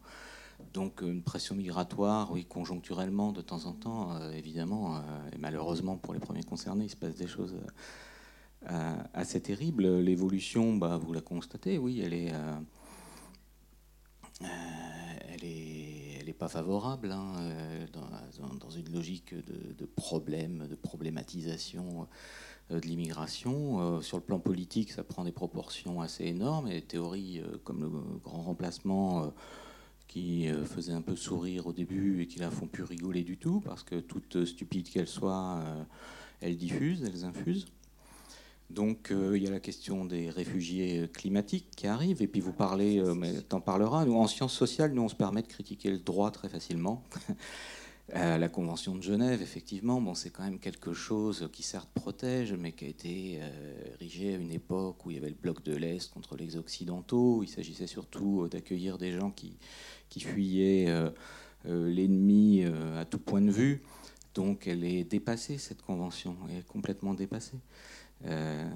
[0.73, 5.01] Donc une pression migratoire, oui, conjoncturellement, de temps en temps, euh, évidemment, euh,
[5.33, 7.57] et malheureusement pour les premiers concernés, il se passe des choses
[8.71, 9.87] euh, assez terribles.
[9.99, 12.33] L'évolution, bah, vous la constatez, oui, elle est,
[14.41, 22.09] elle est n'est pas favorable hein, euh, dans, une logique de, problème, de problématisation
[22.71, 23.81] euh, de l'immigration.
[23.81, 27.83] Euh, sur le plan politique, ça prend des proportions assez énormes et des théories comme
[27.83, 27.89] le
[28.23, 29.33] grand remplacement
[30.09, 33.61] qui faisait un peu sourire au début et qui la font plus rigoler du tout
[33.61, 35.63] parce que toute stupide qu'elle soit,
[36.41, 37.67] elles diffusent, elles infusent.
[38.71, 42.53] Donc euh, il y a la question des réfugiés climatiques qui arrivent, et puis vous
[42.53, 45.91] parlez, euh, mais t'en parleras, nous en sciences sociales, nous on se permet de critiquer
[45.91, 47.03] le droit très facilement.
[48.15, 52.53] Euh, la Convention de Genève, effectivement, bon, c'est quand même quelque chose qui certes protège,
[52.53, 53.41] mais qui a été
[53.95, 57.43] érigé à une époque où il y avait le bloc de l'Est contre les Occidentaux.
[57.43, 59.57] Il s'agissait surtout d'accueillir des gens qui,
[60.09, 60.89] qui fuyaient
[61.65, 63.83] l'ennemi à tout point de vue.
[64.37, 67.59] Donc elle est dépassée, cette convention, elle est complètement dépassée.
[68.25, 68.69] Euh,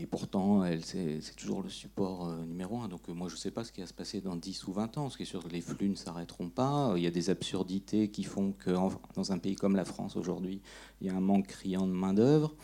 [0.00, 2.88] et pourtant, c'est toujours le support euh, numéro un.
[2.88, 4.72] Donc euh, moi, je ne sais pas ce qui va se passer dans 10 ou
[4.72, 5.10] 20 ans.
[5.10, 6.94] Ce qui est sûr les flux ne s'arrêteront pas.
[6.96, 8.70] Il y a des absurdités qui font que
[9.14, 10.60] dans un pays comme la France aujourd'hui,
[11.00, 12.54] il y a un manque criant de main-d'œuvre.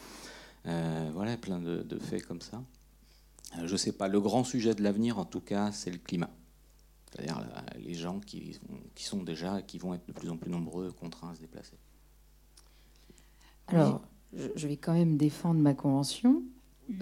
[0.64, 2.62] voilà, plein de, faits comme ça.
[3.64, 4.09] je ne sais pas.
[4.09, 6.31] Le grand sujet de l'avenir, en tout cas, c'est le climat.
[7.14, 7.42] C'est-à-dire
[7.79, 8.59] les gens qui,
[8.94, 11.77] qui, sont déjà, qui vont être de plus en plus nombreux, contraints à se déplacer.
[13.68, 16.42] Alors, je vais quand même défendre ma convention.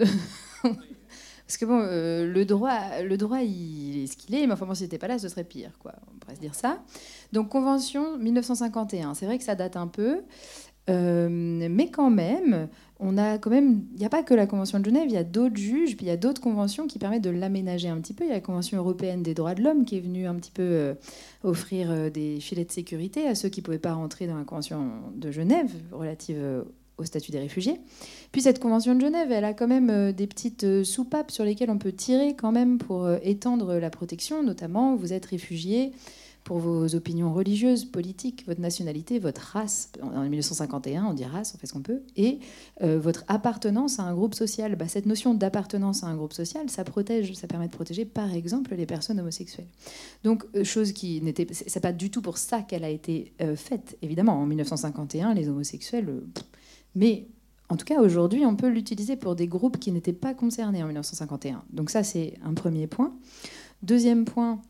[1.53, 4.65] Parce que bon, euh, le droit, le droit, il est ce qu'il est, mais enfin
[4.65, 5.93] bon, si n'était pas là, ce serait pire, quoi.
[6.13, 6.81] On pourrait se dire ça.
[7.33, 10.21] Donc convention 1951, c'est vrai que ça date un peu,
[10.89, 12.69] euh, mais quand même,
[13.03, 15.17] on a quand même, il n'y a pas que la convention de Genève, il y
[15.17, 18.13] a d'autres juges, puis il y a d'autres conventions qui permettent de l'aménager un petit
[18.13, 18.23] peu.
[18.23, 20.51] Il y a la convention européenne des droits de l'homme qui est venue un petit
[20.51, 20.93] peu euh,
[21.43, 24.91] offrir des filets de sécurité à ceux qui ne pouvaient pas rentrer dans la convention
[25.15, 26.63] de Genève relative
[26.97, 27.79] au statut des réfugiés.
[28.31, 31.43] Puis cette convention de Genève, elle a quand même euh, des petites euh, soupapes sur
[31.43, 35.91] lesquelles on peut tirer quand même pour euh, étendre la protection, notamment vous êtes réfugié
[36.43, 39.91] pour vos opinions religieuses, politiques, votre nationalité, votre race.
[40.01, 42.01] En 1951, on dit race, on fait ce qu'on peut.
[42.15, 42.39] Et
[42.81, 44.75] votre appartenance à un groupe social.
[44.75, 48.33] Bah, cette notion d'appartenance à un groupe social, ça protège, ça permet de protéger, par
[48.33, 49.67] exemple, les personnes homosexuelles.
[50.23, 53.97] Donc, chose qui n'était, c'est pas du tout pour ça qu'elle a été faite.
[54.01, 56.23] Évidemment, en 1951, les homosexuels.
[56.95, 57.27] Mais
[57.69, 60.87] en tout cas, aujourd'hui, on peut l'utiliser pour des groupes qui n'étaient pas concernés en
[60.87, 61.63] 1951.
[61.71, 63.15] Donc ça, c'est un premier point.
[63.81, 64.61] Deuxième point,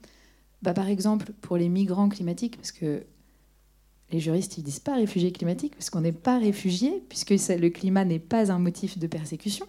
[0.63, 3.03] bah, par exemple, pour les migrants climatiques, parce que
[4.11, 8.05] les juristes ils disent pas réfugiés climatiques, parce qu'on n'est pas réfugié, puisque le climat
[8.05, 9.65] n'est pas un motif de persécution.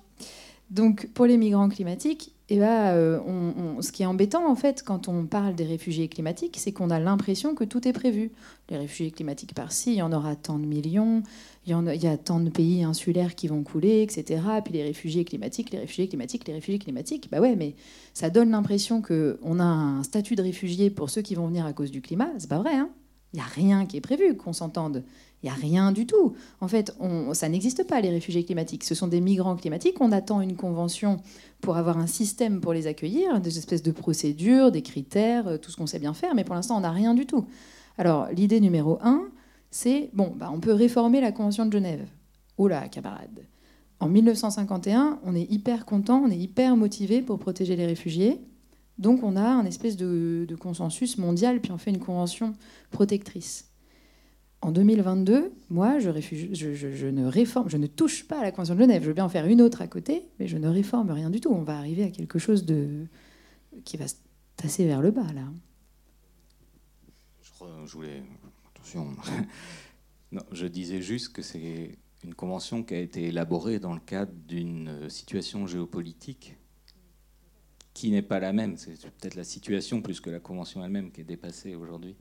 [0.71, 5.09] Donc pour les migrants climatiques, eh ben, euh, ce qui est embêtant en fait quand
[5.09, 8.31] on parle des réfugiés climatiques, c'est qu'on a l'impression que tout est prévu.
[8.71, 11.23] Les réfugiés climatiques par-ci, il y en aura tant de millions,
[11.67, 14.43] il y, a, tant de pays insulaires qui vont couler, etc.
[14.63, 17.29] Puis les réfugiés climatiques, les réfugiés climatiques, les réfugiés climatiques.
[17.31, 17.75] Bah ouais, mais
[18.13, 21.73] ça donne l'impression qu'on a un statut de réfugié pour ceux qui vont venir à
[21.73, 22.29] cause du climat.
[22.37, 22.91] C'est pas vrai, hein
[23.33, 25.05] Il n'y a rien qui est prévu, qu'on s'entende.
[25.43, 26.35] Il n'y a rien du tout.
[26.61, 26.95] En fait,
[27.33, 28.85] ça n'existe pas, les réfugiés climatiques.
[28.85, 30.01] Ce sont des migrants climatiques.
[30.01, 31.19] On attend une convention
[31.61, 35.71] pour avoir un système pour les accueillir, des espèces de procédures, des critères, euh, tout
[35.71, 36.35] ce qu'on sait bien faire.
[36.35, 37.47] Mais pour l'instant, on n'a rien du tout.
[37.97, 39.29] Alors, l'idée numéro un,
[39.75, 42.07] c'est bon, bah, on peut réformer la Convention de Genève.
[42.59, 43.45] Oula, camarade.
[43.99, 48.41] En 1951, on est hyper content, on est hyper motivé pour protéger les réfugiés.
[48.99, 52.55] Donc on a un espèce de, consensus mondial, puis on fait une convention
[52.93, 53.69] protectrice.
[54.63, 59.03] En 2022, moi, je, ne réforme, je ne touche pas à la Convention de Genève.
[59.03, 61.41] Je veux bien en faire une autre à côté, mais je ne réforme rien du
[61.41, 61.51] tout.
[61.51, 62.65] On va arriver à quelque chose
[63.85, 64.15] qui va se
[64.55, 65.43] tasser vers le bas là.
[67.87, 68.23] Je, voulais
[70.33, 74.33] non, je disais juste que c'est une convention qui a été élaborée dans le cadre
[74.47, 76.57] d'une situation géopolitique
[77.95, 78.77] qui n'est pas la même.
[78.77, 82.17] C'est peut-être la situation plus que la convention elle-même qui est dépassée aujourd'hui.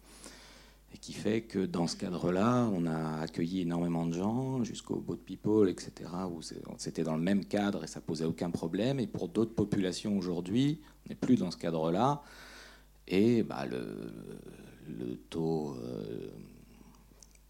[0.94, 5.18] Et qui fait que dans ce cadre-là, on a accueilli énormément de gens, jusqu'au Boat
[5.26, 5.92] People, etc.,
[6.32, 6.42] où
[6.78, 9.00] c'était dans le même cadre et ça posait aucun problème.
[9.00, 12.22] Et pour d'autres populations aujourd'hui, on n'est plus dans ce cadre-là.
[13.08, 14.14] Et bah, le,
[14.88, 16.30] le, taux euh,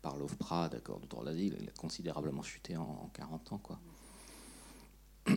[0.03, 3.57] par l'OFPRA, d'accord, de droit d'asile, il a considérablement chuté en, en 40 ans.
[3.57, 3.79] Quoi.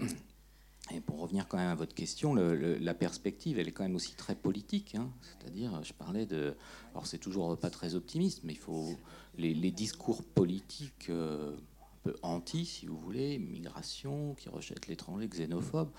[0.92, 4.14] Et pour revenir quand même à votre question, la perspective, elle est quand même aussi
[4.14, 4.94] très politique.
[4.94, 5.10] Hein.
[5.22, 6.54] C'est-à-dire, je parlais de.
[6.92, 8.96] Alors, c'est toujours pas très optimiste, mais il faut.
[9.36, 15.90] Les, discours politiques euh, un peu anti, si vous voulez, migration, qui rejettent l'étranger, xénophobes,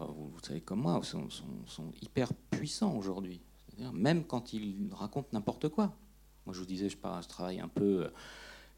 [0.00, 1.28] euh, vous, savez comme moi, sont,
[2.00, 3.40] hyper puissants aujourd'hui.
[3.92, 5.94] Même quand ils racontent n'importe quoi.
[6.46, 6.96] Moi, je vous disais, je,
[7.28, 8.10] travaille un peu,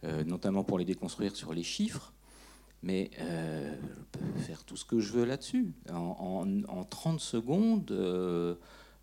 [0.05, 2.13] euh, notamment pour les déconstruire sur les chiffres
[2.85, 3.75] mais euh,
[4.13, 5.73] je peux faire tout ce que je veux là-dessus.
[5.91, 8.55] En, 30 secondes, euh,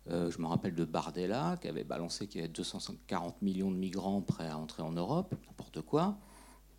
[0.08, 3.76] euh, je me rappelle de Bardella qui avait balancé qu'il y avait 240 millions de
[3.76, 6.16] migrants prêts à entrer en Europe, n'importe quoi.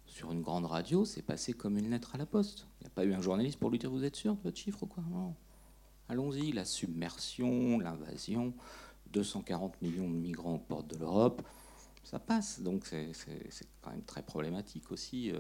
[0.06, 2.68] Sur une grande radio, c'est passé comme une lettre à la poste.
[2.80, 4.58] Il n'y a pas eu un journaliste pour lui dire Vous êtes sûr de votre
[4.58, 5.04] chiffre ou quoi?
[5.12, 5.36] Non.
[6.08, 8.54] Allons-y, la submersion, l'invasion,
[9.12, 11.42] 240 millions de migrants aux portes de l'Europe,
[12.04, 12.60] ça passe.
[12.60, 13.12] Donc c'est
[13.82, 15.32] quand même très problématique aussi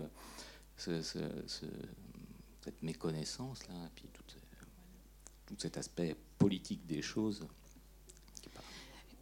[2.64, 4.24] cette méconnaissance-là, et puis tout,
[5.46, 7.46] tout, cet aspect politique des choses.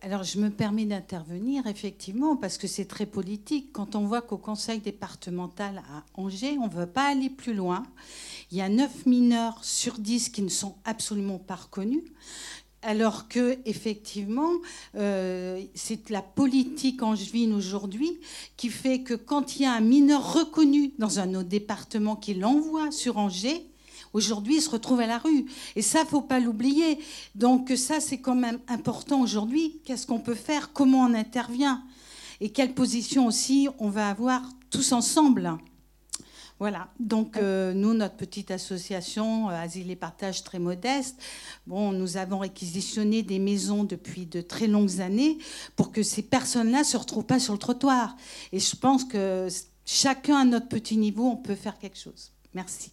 [0.04, 3.72] Alors, je me permets d'intervenir, effectivement, parce que c'est très politique.
[3.72, 7.84] Quand on voit qu'au conseil départemental à Angers, on ne veut pas aller plus loin.
[8.50, 12.04] Il y a 9 mineurs sur 10 qui ne sont absolument pas reconnus
[12.82, 14.52] alors que effectivement,
[14.96, 18.20] euh, c'est la politique angevine aujourd'hui
[18.58, 22.34] qui fait que quand il y a un mineur reconnu dans un autre département qui
[22.34, 23.68] l'envoie sur Angers,
[24.14, 25.46] aujourd'hui il se retrouve à la rue.
[25.76, 27.00] Et ça, faut pas l'oublier.
[27.36, 29.80] Donc ça, c'est quand même important aujourd'hui.
[29.86, 30.74] Qu'est-ce qu'on peut faire?
[30.74, 31.84] Comment on intervient?
[32.40, 34.42] Et quelle position aussi on va avoir
[34.72, 35.58] tous ensemble?
[36.62, 41.20] Voilà, donc euh, nous, notre petite association euh, Asile et Partage très modeste,
[41.66, 45.40] bon, nous avons réquisitionné des maisons depuis de très longues années
[45.76, 48.16] pour que ces personnes-là ne se retrouvent pas sur le trottoir.
[48.52, 49.48] Et je pense que
[49.86, 52.32] chacun à notre petit niveau, on peut faire quelque chose.
[52.54, 52.92] Merci.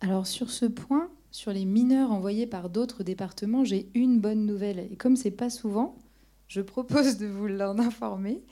[0.00, 4.86] Alors sur ce point, sur les mineurs envoyés par d'autres départements, j'ai une bonne nouvelle.
[4.92, 5.96] Et comme c'est pas souvent,
[6.46, 8.44] je propose de vous l'en informer.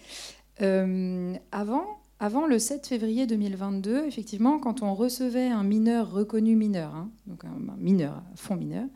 [0.61, 6.95] Euh, avant, avant le 7 février 2022, effectivement, quand on recevait un mineur reconnu mineur,
[6.95, 8.87] hein, donc un mineur, un fonds mineur,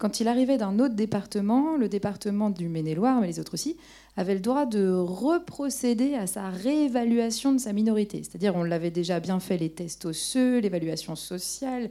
[0.00, 3.76] quand il arrivait d'un autre département, le département du Maine-et-Loire, mais les autres aussi,
[4.16, 8.22] avait le droit de reprocéder à sa réévaluation de sa minorité.
[8.22, 11.90] C'est-à-dire, on l'avait déjà bien fait les tests osseux, l'évaluation sociale,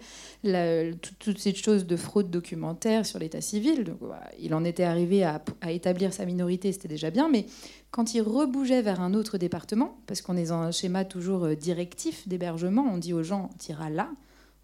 [1.20, 3.84] toutes ces choses de fraude documentaire sur l'état civil.
[3.84, 3.98] Donc,
[4.40, 7.46] il en était arrivé à, établir sa minorité, c'était déjà bien, mais
[7.92, 11.56] quand il rebougeait vers un autre département, parce qu'on est dans un schéma toujours euh,
[11.56, 14.10] directif d'hébergement, on dit aux gens, t'iras là,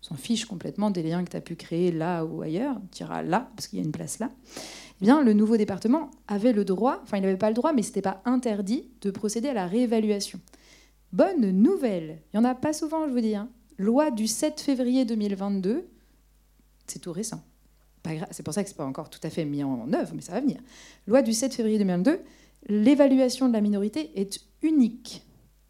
[0.05, 3.49] s'en fiche complètement des liens que tu as pu créer là ou ailleurs, t'iras là,
[3.55, 4.29] parce qu'il y a une place là.
[5.01, 7.81] Eh bien, le nouveau département avait le droit, enfin il n'avait pas le droit, mais
[7.81, 10.39] ce n'était pas interdit de procéder à la réévaluation.
[11.11, 13.35] Bonne nouvelle, il n'y en a pas souvent, je vous dis.
[13.35, 13.49] Hein.
[13.77, 15.87] Loi du 7 février 2022,
[16.85, 17.43] c'est tout récent.
[18.29, 20.21] C'est pour ça que ce n'est pas encore tout à fait mis en œuvre, mais
[20.21, 20.59] ça va venir.
[21.07, 22.19] Loi du 7 février 2022,
[22.67, 25.25] l'évaluation de la minorité est unique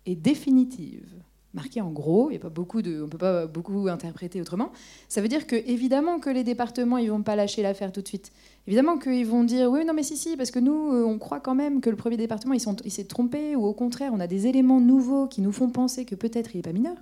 [0.05, 1.14] et définitive.
[1.55, 4.71] Marquée en gros, il a pas beaucoup de, on ne peut pas beaucoup interpréter autrement.
[5.07, 8.07] Ça veut dire que évidemment que les départements ils vont pas lâcher l'affaire tout de
[8.07, 8.33] suite.
[8.67, 11.39] Évidemment qu'ils vont dire oui non mais si si parce que nous euh, on croit
[11.39, 14.47] quand même que le premier département il s'est trompé ou au contraire on a des
[14.47, 16.97] éléments nouveaux qui nous font penser que peut-être il n'est pas mineur.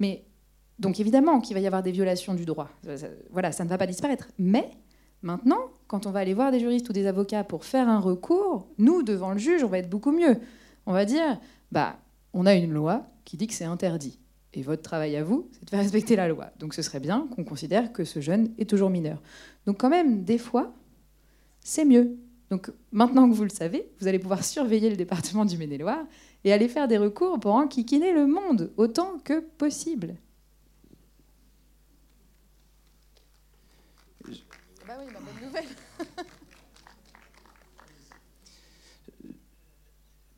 [0.00, 0.24] Mais
[0.78, 2.70] donc évidemment qu'il va y avoir des violations du droit.
[3.30, 4.28] Voilà ça ne va pas disparaître.
[4.38, 4.70] Mais
[5.22, 8.68] Maintenant, quand on va aller voir des juristes ou des avocats pour faire un recours,
[8.78, 10.36] nous, devant le juge, on va être beaucoup mieux.
[10.84, 11.40] On va dire,
[11.72, 11.96] bah,
[12.32, 14.18] on a une loi qui dit que c'est interdit.
[14.54, 16.50] Et votre travail à vous, c'est de faire respecter la loi.
[16.58, 19.20] Donc ce serait bien qu'on considère que ce jeune est toujours mineur.
[19.66, 20.72] Donc quand même, des fois,
[21.60, 22.16] c'est mieux.
[22.48, 26.06] Donc maintenant que vous le savez, vous allez pouvoir surveiller le département du Maine-et-Loire
[26.44, 30.14] et aller faire des recours pour enquiquiner le monde autant que possible.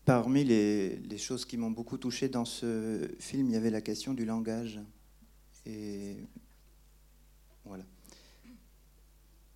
[0.08, 4.14] Parmi les, choses qui m'ont beaucoup touché dans ce film, il y avait la question
[4.14, 4.80] du langage.
[5.66, 6.16] Et
[7.66, 7.84] voilà.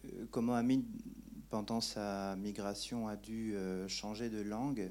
[0.05, 0.85] Euh, comment Amine,
[1.49, 4.91] pendant sa migration, a dû euh, changer de langue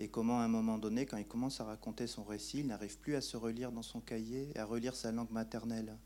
[0.00, 2.98] et comment à un moment donné, quand il commence à raconter son récit, il n'arrive
[2.98, 5.96] plus à se relire dans son cahier, à relire sa langue maternelle.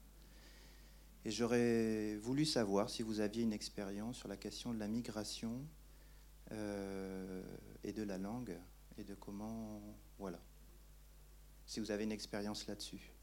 [1.24, 5.64] Et j'aurais voulu savoir si vous aviez une expérience sur la question de la migration
[6.53, 7.43] euh,
[7.82, 8.59] et de la langue
[8.99, 9.80] et de comment,
[10.18, 10.40] voilà,
[11.66, 13.14] si vous avez une expérience là-dessus.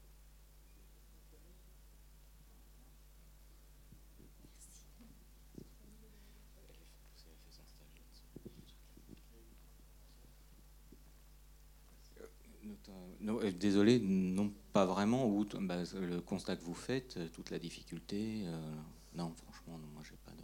[13.42, 15.26] Euh, désolé, non, pas vraiment.
[15.26, 18.42] Ou bah, le constat que vous faites, euh, toute la difficulté.
[18.46, 18.74] Euh,
[19.14, 20.42] non, franchement, moi, j'ai pas de.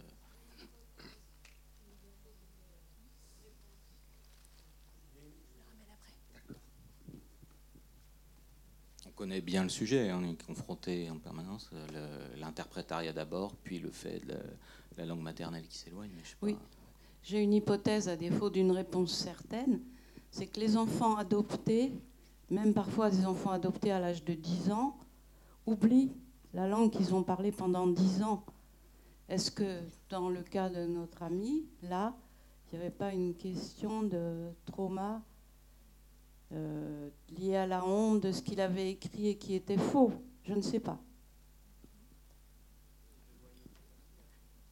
[9.05, 11.69] On connaît bien le sujet, on est confronté en permanence.
[12.37, 14.37] L'interprétariat d'abord, puis le fait de
[14.97, 16.11] la, langue maternelle qui s'éloigne.
[16.41, 16.57] Oui,
[17.21, 19.81] j'ai une hypothèse à défaut d'une réponse certaine
[20.31, 21.91] c'est que les enfants adoptés
[22.49, 24.97] même parfois des enfants adoptés à l'âge de 10 ans,
[25.65, 26.11] oublient
[26.53, 28.43] la langue qu'ils ont parlée pendant 10 ans.
[29.27, 32.15] Est-ce que dans le cas de notre ami, là,
[32.71, 35.21] il n'y avait pas une question de trauma
[36.51, 40.11] euh, lié à la honte de ce qu'il avait écrit et qui était faux
[40.43, 40.99] Je ne sais pas.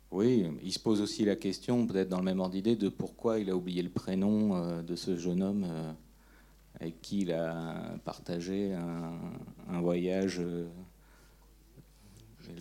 [0.09, 3.39] Oui, il se pose aussi la question, peut-être dans le même ordre d'idée, de pourquoi
[3.39, 5.65] il a oublié le prénom euh, de ce jeune homme.
[5.67, 5.93] Euh,
[6.79, 10.39] avec qui il a partagé un, voyage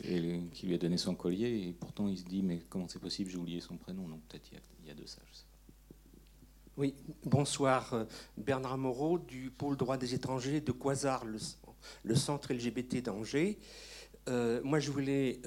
[0.05, 1.69] et, qui lui a donné son collier.
[1.69, 4.09] Et pourtant, il se dit Mais comment c'est possible J'ai oublié son prénom.
[4.09, 4.51] Donc, peut-être
[4.81, 5.21] il y, a de ça.
[6.79, 7.95] Oui, bonsoir.
[7.95, 8.05] Euh,
[8.37, 13.57] Bernard Moreau du pôle droit des étrangers de Quasar, le, centre LGBT d'Angers.
[14.29, 15.41] Euh, moi, je voulais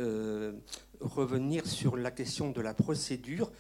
[1.00, 3.52] revenir sur la question de la procédure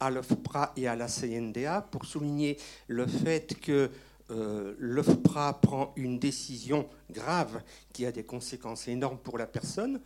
[0.00, 2.58] à l'OFPRA et à la CNDA pour souligner
[2.88, 3.90] le fait que
[4.30, 7.62] euh, l'OFPRA prend une décision grave
[7.92, 10.00] qui a des conséquences énormes pour la personne.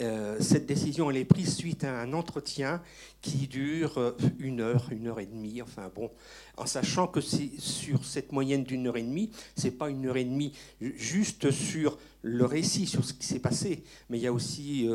[0.00, 2.82] Euh, cette décision, elle est prise suite à un entretien
[3.22, 5.62] qui dure euh, une heure, une heure et demie.
[5.62, 6.10] Enfin bon,
[6.56, 10.16] en sachant que c'est sur cette moyenne d'une heure et demie, c'est pas une heure
[10.16, 14.32] et demie juste sur le récit, sur ce qui s'est passé, mais il y a
[14.32, 14.88] aussi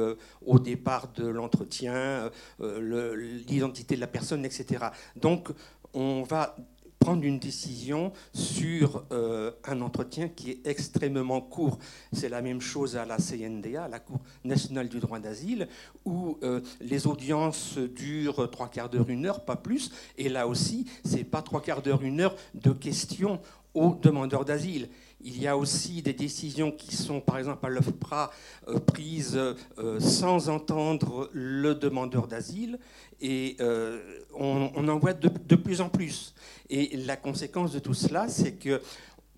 [0.46, 2.30] au départ de l'entretien
[2.60, 4.88] l'identité de la personne, etc.
[5.16, 5.50] Donc
[5.94, 6.58] on va
[7.02, 11.80] prendre une décision sur euh, un entretien qui est extrêmement court.
[12.14, 15.68] C'est la même chose à la CNDA, la Cour nationale du droit d'asile,
[16.06, 19.92] où euh, les audiences durent trois quarts d'heure, une heure, pas plus.
[20.18, 23.40] Et là aussi, c'est pas trois quarts d'heure, une heure de questions
[23.74, 24.88] aux demandeurs d'asile.
[25.24, 28.32] Il y a aussi des décisions qui sont, par exemple, à l'OFPRA,
[28.68, 32.80] euh, prises euh, sans entendre le demandeur d'asile,
[33.20, 36.34] et euh, on, en voit de, plus en plus.
[36.70, 38.82] Et la conséquence de tout cela, c'est que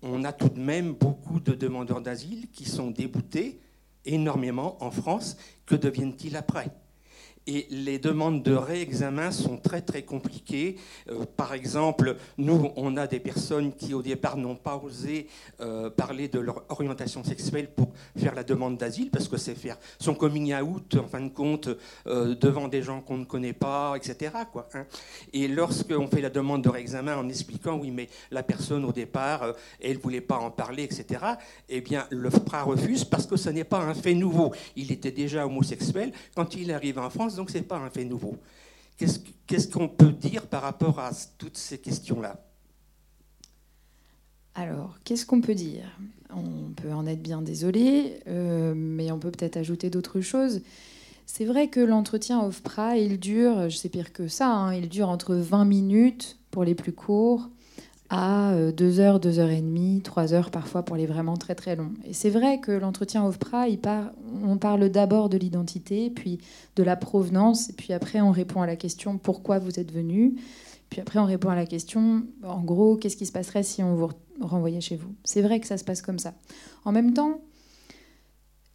[0.00, 3.60] on a tout de même beaucoup de demandeurs d'asile qui sont déboutés
[4.04, 5.36] énormément en France.
[5.66, 6.70] Que deviennent-ils après?
[7.46, 10.76] Et les demandes de réexamen sont très très compliquées.
[11.10, 15.26] Euh, par exemple, nous, on a des personnes qui au départ n'ont pas osé
[15.60, 19.78] euh, parler de leur orientation sexuelle pour faire la demande d'asile, parce que c'est faire
[19.98, 21.68] son coming out, en fin de compte,
[22.06, 24.32] euh, devant des gens qu'on ne connaît pas, etc.
[24.74, 24.86] Hein.
[25.32, 29.52] Et lorsqu'on fait la demande de réexamen en expliquant, oui, mais la personne au départ,
[29.80, 31.24] elle ne voulait pas en parler, etc.,
[31.68, 34.52] eh bien, le FPRA refuse parce que ce n'est pas un fait nouveau.
[34.76, 36.12] Il était déjà homosexuel.
[36.34, 38.36] Quand il arrive en France, donc ce n'est pas un fait nouveau.
[38.96, 42.40] Qu'est-ce qu'on peut dire par rapport à toutes ces questions-là?
[44.54, 45.84] Alors, qu'est-ce qu'on peut dire?
[46.30, 50.62] On peut en être bien désolé, euh, mais on peut peut-être ajouter d'autres choses.
[51.26, 55.08] C'est vrai que l'entretien OFPRA, il dure, je sais pire que ça, hein, il dure
[55.08, 57.48] entre 20 minutes pour les plus courts
[58.10, 61.54] à 2 euh, heures, 2 heures et demie, 3 heures parfois pour les vraiment très
[61.54, 61.92] très longs.
[62.04, 63.78] Et c'est vrai que l'entretien OFPRA, il
[64.44, 66.38] on parle d'abord de l'identité, puis
[66.76, 70.36] de la provenance, puis après on répond à la question pourquoi vous êtes venu,
[70.90, 73.94] puis après on répond à la question en gros qu'est-ce qui se passerait si on
[73.94, 75.14] vous renvoyait chez vous?
[75.24, 76.34] C'est vrai que ça se passe comme ça.
[76.84, 77.40] En même temps,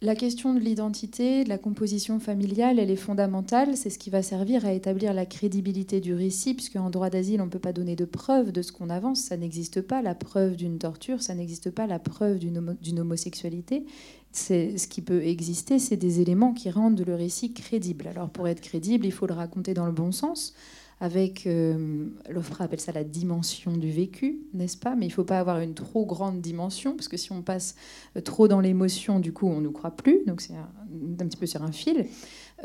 [0.02, 3.76] la question de l'identité, de la composition familiale, elle est fondamentale.
[3.76, 7.42] C'est ce qui va servir à établir la crédibilité du récit, puisque en droit d'asile,
[7.42, 9.20] on ne peut pas donner de preuve de ce qu'on avance.
[9.20, 13.84] Ça n'existe pas, la preuve d'une torture, ça n'existe pas, la preuve d'une homosexualité.
[14.32, 18.08] Ce qui peut exister, c'est des éléments qui rendent le récit crédible.
[18.08, 20.54] Alors pour être crédible, il faut le raconter dans le bon sens
[21.00, 24.94] avec, euh, l'OFRA appelle ça la dimension du vécu, n'est-ce pas?
[24.94, 27.74] Mais il ne faut pas avoir une trop grande dimension, parce que si on passe
[28.16, 31.38] euh, trop dans l'émotion, du coup, on ne nous croit plus, donc c'est un, petit
[31.38, 32.06] peu sur un fil.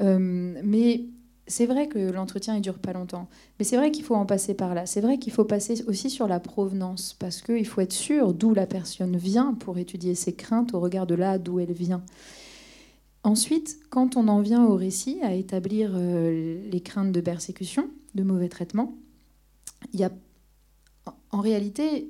[0.01, 1.05] Euh, mais
[1.47, 4.53] c'est vrai que l'entretien ne dure pas longtemps, mais c'est vrai qu'il faut en passer
[4.53, 4.85] par là.
[4.85, 8.53] C'est vrai qu'il faut passer aussi sur la provenance, parce qu'il faut être sûr d'où
[8.53, 12.03] la personne vient pour étudier ses craintes au regard de là d'où elle vient.
[13.25, 18.21] Ensuite, quand on en vient au récit, à établir euh, les craintes de persécution, de
[18.21, 18.95] mauvais traitement,
[19.93, 20.11] il y a,
[21.31, 22.07] en réalité,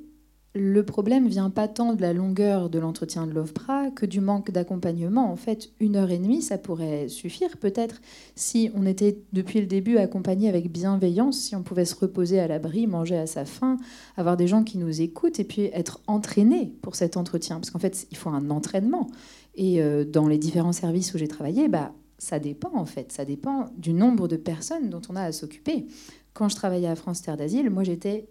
[0.54, 4.52] le problème vient pas tant de la longueur de l'entretien de l'OFPRA que du manque
[4.52, 5.32] d'accompagnement.
[5.32, 8.02] En fait, une heure et demie, ça pourrait suffire peut-être
[8.36, 12.48] si on était depuis le début accompagné avec bienveillance, si on pouvait se reposer à
[12.48, 13.78] l'abri, manger à sa faim,
[14.18, 17.56] avoir des gens qui nous écoutent et puis être entraîné pour cet entretien.
[17.56, 19.08] Parce qu'en fait, il faut un entraînement.
[19.56, 23.12] Et euh, dans les différents services où j'ai travaillé, bah, ça dépend en fait.
[23.12, 25.88] Ça dépend du nombre de personnes dont on a à s'occuper.
[26.34, 28.28] Quand je travaillais à France Terre d'Asile, moi j'étais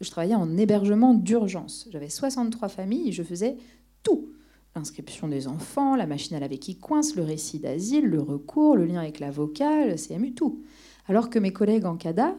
[0.00, 1.86] je travaillais en hébergement d'urgence.
[1.90, 3.56] J'avais 63 familles je faisais
[4.02, 4.30] tout.
[4.76, 8.84] L'inscription des enfants, la machine à laver qui coince, le récit d'asile, le recours, le
[8.84, 10.62] lien avec l'avocat, le CMU, tout.
[11.08, 12.36] Alors que mes collègues en CADA,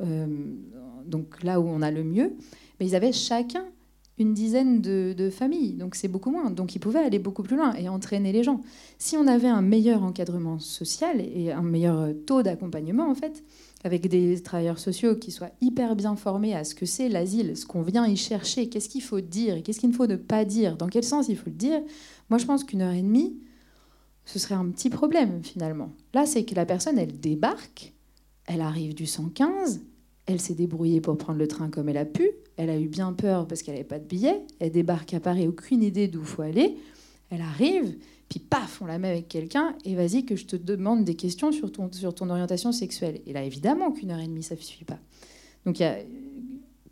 [0.00, 0.26] euh,
[1.04, 2.32] donc là où on a le mieux,
[2.78, 3.64] mais ils avaient chacun
[4.18, 6.50] une dizaine de, familles, donc c'est beaucoup moins.
[6.50, 8.60] Donc ils pouvaient aller beaucoup plus loin et entraîner les gens.
[8.98, 13.44] Si on avait un meilleur encadrement social et un meilleur taux d'accompagnement, en fait,
[13.84, 17.66] avec des travailleurs sociaux qui soient hyper bien formés à ce que c'est l'asile, ce
[17.66, 20.76] qu'on vient y chercher, qu'est-ce qu'il faut dire qu'est-ce qu'il ne faut ne pas dire,
[20.76, 21.80] dans quel sens il faut le dire,
[22.30, 23.38] moi je pense qu'une heure et demie,
[24.24, 25.90] ce serait un petit problème finalement.
[26.12, 27.94] Là, c'est que la personne, elle débarque,
[28.46, 29.80] elle arrive du 115,
[30.28, 33.14] elle s'est débrouillée pour prendre le train comme elle a pu, elle a eu bien
[33.14, 36.42] peur parce qu'elle n'avait pas de billet, elle débarque à Paris, aucune idée d'où faut
[36.42, 36.76] aller,
[37.30, 37.96] elle arrive,
[38.28, 41.50] puis paf, on la met avec quelqu'un, et vas-y que je te demande des questions
[41.50, 43.22] sur ton, sur ton orientation sexuelle.
[43.26, 44.98] Et là, évidemment qu'une heure et demie, ça ne suffit pas.
[45.64, 45.86] Donc il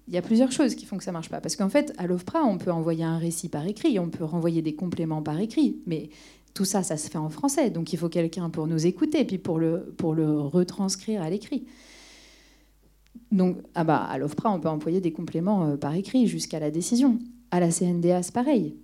[0.09, 1.43] y a, plusieurs choses qui font que ça marche pas.
[1.43, 4.63] Parce qu'en fait, à l'OFPRA, on peut envoyer un récit par écrit, on peut renvoyer
[4.63, 6.09] des compléments par écrit, mais
[6.55, 7.69] tout ça, ça se fait en français.
[7.69, 11.67] Donc il faut quelqu'un pour nous écouter, puis pour le, pour le retranscrire à l'écrit.
[13.33, 16.71] Donc, ah bah, à l'OFPRA, on peut envoyer des compléments euh, par écrit jusqu'à la
[16.71, 17.19] décision.
[17.51, 18.77] À la CNDA, c'est pareil.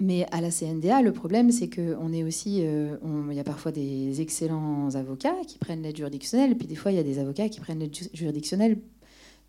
[0.00, 2.96] Mais à la CNDA, le problème, c'est qu'il est aussi, euh,
[3.30, 6.96] il y a parfois des excellents avocats qui prennent l'aide juridictionnelle, puis des fois, il
[6.96, 8.78] y a des avocats qui prennent l'aide juridictionnelle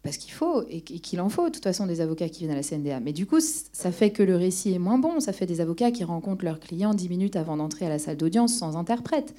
[0.03, 2.55] parce qu'il faut et qu'il en faut, de toute façon, des avocats qui viennent à
[2.55, 2.99] la CNDA.
[2.99, 5.19] Mais du coup, ça fait que le récit est moins bon.
[5.19, 8.15] Ça fait des avocats qui rencontrent leurs clients dix minutes avant d'entrer à la salle
[8.15, 9.33] d'audience sans interprète.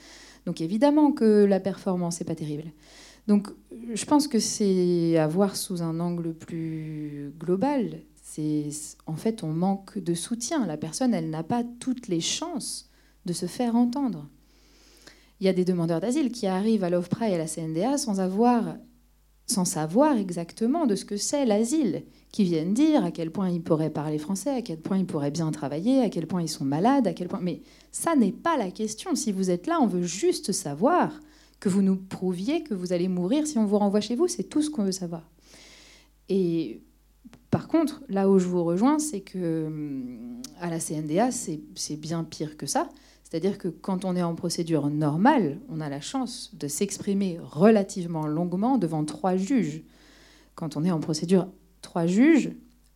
[0.47, 2.65] Donc évidemment que la performance n'est pas terrible.
[3.29, 3.49] Donc
[3.95, 8.03] je pense que c'est à voir sous un angle plus global
[9.07, 10.67] en fait on manque de soutien.
[10.67, 12.91] La personne, elle n'a pas toutes les chances
[13.25, 14.29] de se faire entendre.
[15.41, 18.21] Il y a des demandeurs d'asile qui arrivent à l'OFPRA et à la CNDA sans
[18.21, 18.77] avoir,
[19.47, 23.63] sans savoir exactement de ce que c'est l'asile, qui viennent dire à quel point ils
[23.63, 26.65] pourraient parler français, à quel point ils pourraient bien travailler, à quel point ils sont
[26.65, 27.41] malades, à quel point.
[27.41, 27.63] Mais
[27.93, 29.15] ça n'est pas la question.
[29.15, 31.21] Si vous êtes là, on veut juste savoir
[31.61, 34.29] que vous nous prouviez que vous allez mourir si on vous renvoie chez vous.
[34.29, 35.29] C'est tout ce qu'on veut savoir.
[36.29, 36.83] Et
[37.51, 42.25] par contre, là où je vous rejoins, c'est que hum, à la CNDA, c'est bien
[42.25, 42.89] pire que ça.
[43.25, 48.27] C'est-à-dire que quand on est en procédure normale, on a la chance de s'exprimer relativement
[48.27, 49.83] longuement devant trois juges.
[50.55, 51.47] Quand on est en procédure,
[51.83, 52.51] trois juges,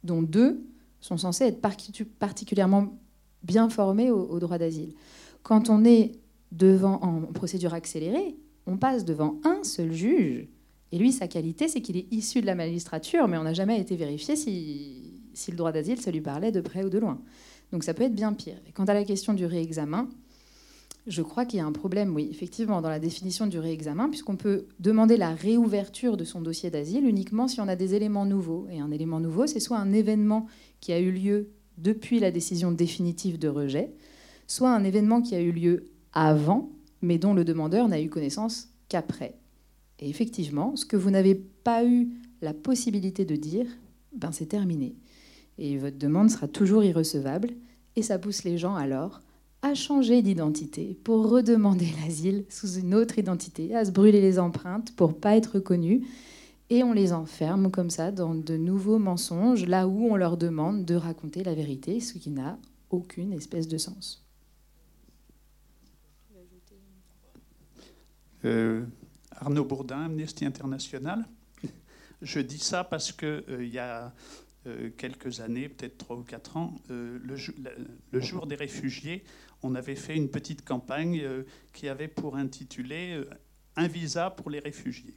[0.05, 0.65] dont deux
[1.01, 2.99] sont censés être particulièrement
[3.43, 4.95] bien formés au, droit d'asile.
[5.43, 6.13] Quand on est
[6.51, 8.37] devant en procédure accélérée,
[8.67, 10.49] on passe devant un seul juge
[10.93, 13.81] et lui, sa qualité, c'est qu'il est issu de la magistrature, mais on n'a jamais
[13.81, 17.19] été vérifié si, le droit d'asile, ça lui parlait de près ou de loin.
[17.73, 18.57] Donc ça peut être bien pire.
[18.69, 20.07] Et quant à la question du réexamen,
[21.07, 24.37] je crois qu'il y a un problème, oui, effectivement, dans la définition du réexamen, puisqu'on
[24.37, 28.69] peut demander la réouverture de son dossier d'asile uniquement si on a des éléments nouveaux.
[28.71, 30.47] Et un élément nouveau, c'est soit un événement
[30.81, 31.49] qui a eu lieu
[31.79, 33.95] depuis la décision définitive de rejet,
[34.47, 36.71] soit un événement qui a eu lieu avant,
[37.03, 39.35] mais dont le demandeur n'a eu connaissance qu'après.
[39.99, 42.09] Et effectivement, ce que vous n'avez pas eu
[42.41, 43.67] la possibilité de dire,
[44.17, 44.97] ben c'est terminé.
[45.59, 47.51] Et votre demande sera toujours irrecevable.
[47.95, 49.21] Et ça pousse les gens alors
[49.63, 54.95] à changer d'identité pour redemander l'asile sous une autre identité, à se brûler les empreintes
[54.97, 56.03] pour pas être reconnus.
[56.69, 60.85] Et on les enferme comme ça dans de nouveaux mensonges, là où on leur demande
[60.85, 62.59] de raconter la vérité, ce qui n'a
[62.91, 64.22] aucune espèce de sens.
[68.45, 68.85] Euh,
[69.43, 71.25] Arnaud Bourdin, Amnesty International.
[72.23, 74.13] Je dis ça parce qu'il euh, y a
[74.67, 79.25] euh, quelques années, peut-être trois ou quatre ans, euh, le, jour des réfugiés,
[79.63, 81.25] on avait fait une petite campagne
[81.73, 83.21] qui avait pour intitulé
[83.77, 85.15] Un visa pour les réfugiés.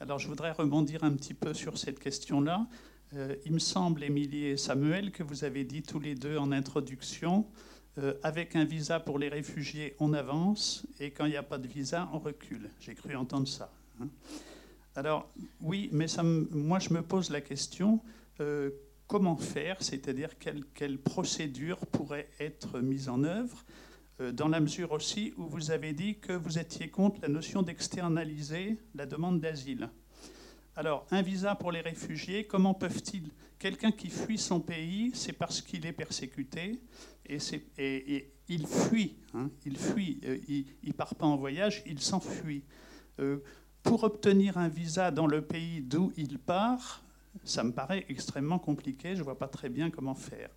[0.00, 2.66] Alors je voudrais rebondir un petit peu sur cette question-là.
[3.44, 7.46] il me semble, Émilie et Samuel, que vous avez dit tous les deux en introduction
[8.00, 11.58] euh, avec un visa pour les réfugiés, on avance, et quand il n'y a pas
[11.58, 12.70] de visa, on recule.
[12.80, 13.72] J'ai cru entendre ça.
[14.00, 14.08] hein.
[14.96, 15.30] Alors,
[15.60, 16.06] oui, mais
[16.50, 18.00] moi, je me pose la question,
[18.40, 18.70] euh,
[19.06, 23.64] comment faire, c'est-à-dire quelle, quelle procédure pourrait être mise en œuvre,
[24.20, 27.62] euh, dans la mesure aussi où vous avez dit que vous étiez contre la notion
[27.62, 29.90] d'externaliser la demande d'asile.
[30.76, 35.60] Alors, un visa pour les réfugiés, comment peuvent-ils Quelqu'un qui fuit son pays, c'est parce
[35.60, 36.80] qu'il est persécuté
[37.26, 39.16] et, il fuit.
[39.34, 40.20] hein, il fuit.
[40.24, 42.64] euh, il ne part pas en voyage, il s'enfuit.
[43.20, 43.38] Euh,
[43.82, 47.02] pour obtenir un visa dans le pays d'où il part,
[47.44, 49.14] ça me paraît extrêmement compliqué.
[49.14, 50.50] Je ne vois pas très bien comment faire.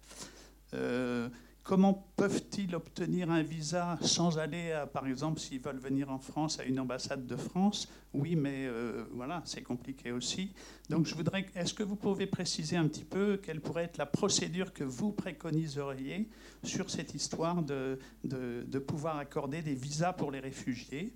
[0.73, 1.29] Euh,
[1.63, 6.65] comment peuvent-ils obtenir un visa sans aller, par exemple, s'ils veulent venir en France, à
[6.65, 7.87] une ambassade de France?
[8.13, 10.53] Oui, mais euh, voilà, c'est compliqué aussi.
[10.89, 11.45] Donc, je voudrais.
[11.55, 15.11] Est-ce que vous pouvez préciser un petit peu quelle pourrait être la procédure que vous
[15.11, 16.29] préconiseriez
[16.63, 21.15] sur cette histoire de, de, pouvoir accorder des visas pour les réfugiés?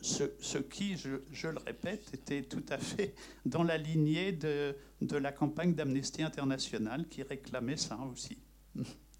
[0.00, 3.14] Ce, qui, je, je le répète, était tout à fait
[3.46, 8.36] dans la lignée de, de la campagne d'Amnesty International qui réclamait ça aussi.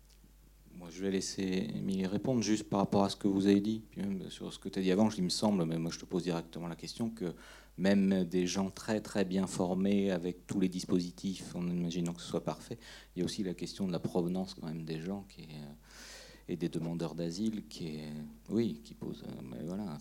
[0.90, 3.82] Je vais laisser Émilie répondre juste par rapport à ce que vous avez dit,
[4.28, 5.08] sur ce que tu as dit avant.
[5.10, 7.34] Il me semble, mais moi je te pose directement la question, que
[7.78, 12.28] même des gens très très bien formés avec tous les dispositifs, en imaginant que ce
[12.28, 12.78] soit parfait,
[13.14, 15.42] il y a aussi la question de la provenance quand même des gens euh,
[16.48, 18.12] et des demandeurs d'asile qui est,
[18.50, 19.24] oui, qui pose.
[19.26, 19.98] euh, Mais voilà.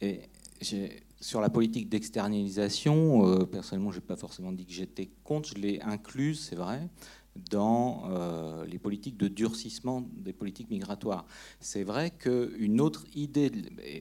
[0.00, 0.22] Et
[1.20, 5.50] sur la politique d'externalisation, euh, personnellement, j'ai pas forcément dit que j'étais contre.
[5.50, 6.88] Je l'ai incluse, c'est vrai
[7.36, 11.26] dans euh, les politiques de durcissement des politiques migratoires.
[11.60, 13.50] C'est vrai qu'une autre idée,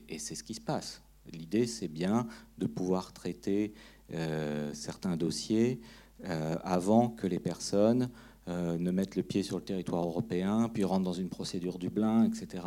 [0.07, 1.01] et, c'est ce qui se passe,
[1.31, 2.27] l'idée c'est bien
[2.57, 3.73] de pouvoir traiter
[4.13, 5.79] euh, certains dossiers
[6.25, 8.09] euh, avant que les personnes
[8.47, 12.63] ne mettent le pied sur le territoire européen, puis rentrent dans une procédure Dublin, etc.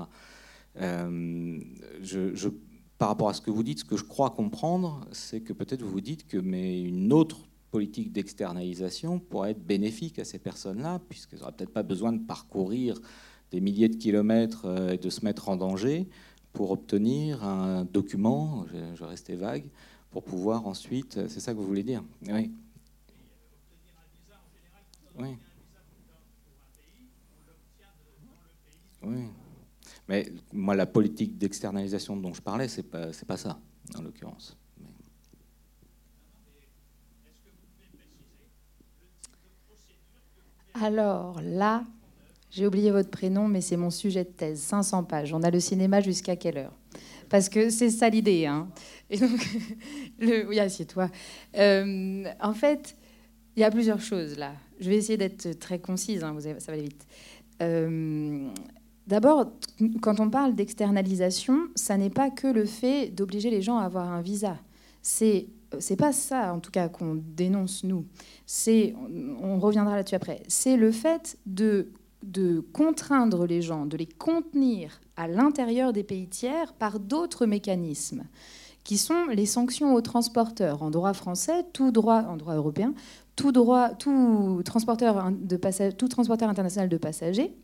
[2.99, 5.83] Par rapport à ce que vous dites, ce que je crois comprendre, c'est que peut-être
[5.83, 11.01] vous vous dites que mais une autre politique d'externalisation pourrait être bénéfique à ces personnes-là,
[11.09, 13.01] puisqu'elles n'auraient peut-être pas besoin de parcourir
[13.51, 16.07] des milliers de kilomètres euh, et de se mettre en danger
[16.53, 19.64] pour obtenir un document, je, restais vague,
[20.11, 21.27] pour pouvoir ensuite...
[21.29, 22.05] C'est ça que vous voulez dire?
[22.29, 22.53] Oui.
[25.18, 25.37] Oui.
[29.03, 29.25] Oui.
[30.09, 33.59] Mais moi, la politique d'externalisation dont je parlais, c'est pas, pas ça,
[33.97, 34.59] en l'occurrence.
[40.81, 41.85] Alors là,
[42.51, 45.33] j'ai oublié votre prénom, mais c'est mon sujet de thèse, 500 pages.
[45.33, 46.73] On a le cinéma jusqu'à quelle heure?
[47.29, 48.47] Parce que c'est ça l'idée.
[48.47, 48.68] Hein.
[49.11, 49.31] Et donc,
[50.18, 50.47] le...
[50.49, 51.09] oui, assieds-toi.
[51.57, 52.97] Euh, en fait,
[53.57, 54.53] il y a plusieurs choses là.
[54.81, 57.07] Je vais essayer d'être très concise, hein, vous avez- ça va aller vite.
[57.62, 58.49] Euh,
[59.07, 59.51] D'abord,
[60.01, 64.11] quand on parle d'externalisation, ça n'est pas que le fait d'obliger les gens à avoir
[64.12, 64.57] un visa.
[65.03, 65.49] C'est
[65.81, 68.07] c'est pas ça, en tout cas, qu'on dénonce nous.
[68.47, 68.95] C'est,
[69.43, 70.43] on reviendra là-dessus après.
[70.49, 71.93] C'est le fait de
[72.23, 78.25] de contraindre les gens, de les contenir à l'intérieur des pays tiers par d'autres mécanismes,
[78.85, 80.83] qui sont les sanctions aux transporteurs.
[80.83, 82.95] En droit français, tout droit, en droit européen,
[83.37, 85.31] tout droit, tout transporteur
[85.97, 87.55] tout transporteur international de passagers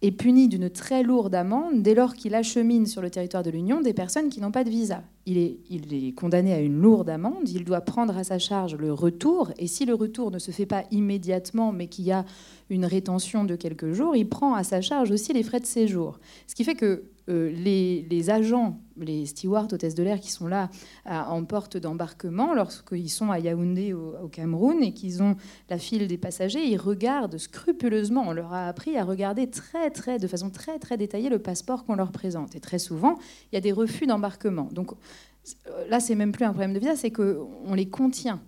[0.00, 3.80] est puni d'une très lourde amende dès lors qu'il achemine sur le territoire de l'Union
[3.80, 5.02] des personnes qui n'ont pas de visa.
[5.26, 8.76] Il est, il est condamné à une lourde amende, il doit prendre à sa charge
[8.76, 12.24] le retour, et si le retour ne se fait pas immédiatement, mais qu'il y a
[12.70, 16.18] une rétention de quelques jours, il prend à sa charge aussi les frais de séjour.
[16.46, 20.70] Ce qui fait que euh, les, agents, les stewards, hôtesses de l'air qui sont là
[21.06, 25.36] en porte d'embarquement, lorsqu'ils sont à Yaoundé au, au Cameroun et qu'ils ont
[25.70, 28.24] la file des passagers, ils regardent scrupuleusement.
[28.26, 31.84] On leur a appris à regarder très, très, de façon très, très détaillée le passeport
[31.84, 32.54] qu'on leur présente.
[32.56, 33.18] Et très souvent,
[33.52, 34.68] il y a des refus d'embarquement.
[34.72, 38.40] Donc euh, là, c'est même plus un problème de visa, c'est qu'on les contient.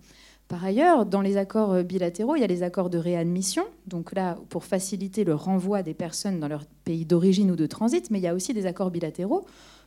[0.51, 4.13] Par ailleurs, dans les accords euh, bilatéraux, il y a les accords de réadmission, donc
[4.13, 8.19] là, pour faciliter le renvoi des personnes dans leur pays d'origine ou de transit, mais
[8.19, 9.45] il y a aussi des accords bilatéraux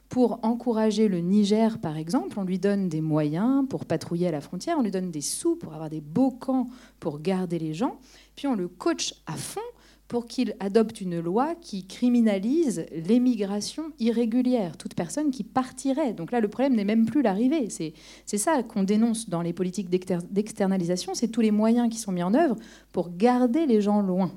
[0.09, 2.39] pour encourager le Niger, par exemple.
[2.39, 5.55] On lui donne des moyens pour patrouiller à la frontière, on lui donne des sous
[5.55, 7.99] pour avoir des beaux camps pour garder les gens,
[8.35, 9.61] puis on le coach à fond
[10.09, 16.13] pour qu'il adopte une loi qui criminalise l'émigration irrégulière, toute personne qui partirait.
[16.13, 17.69] Donc là, le problème n'est même plus l'arrivée.
[17.71, 22.13] C'est ça qu'on dénonce dans les politiques d'exter- d'externalisation, c'est tous les moyens qui sont
[22.13, 22.57] mis en œuvre
[22.93, 24.33] pour garder les gens loin.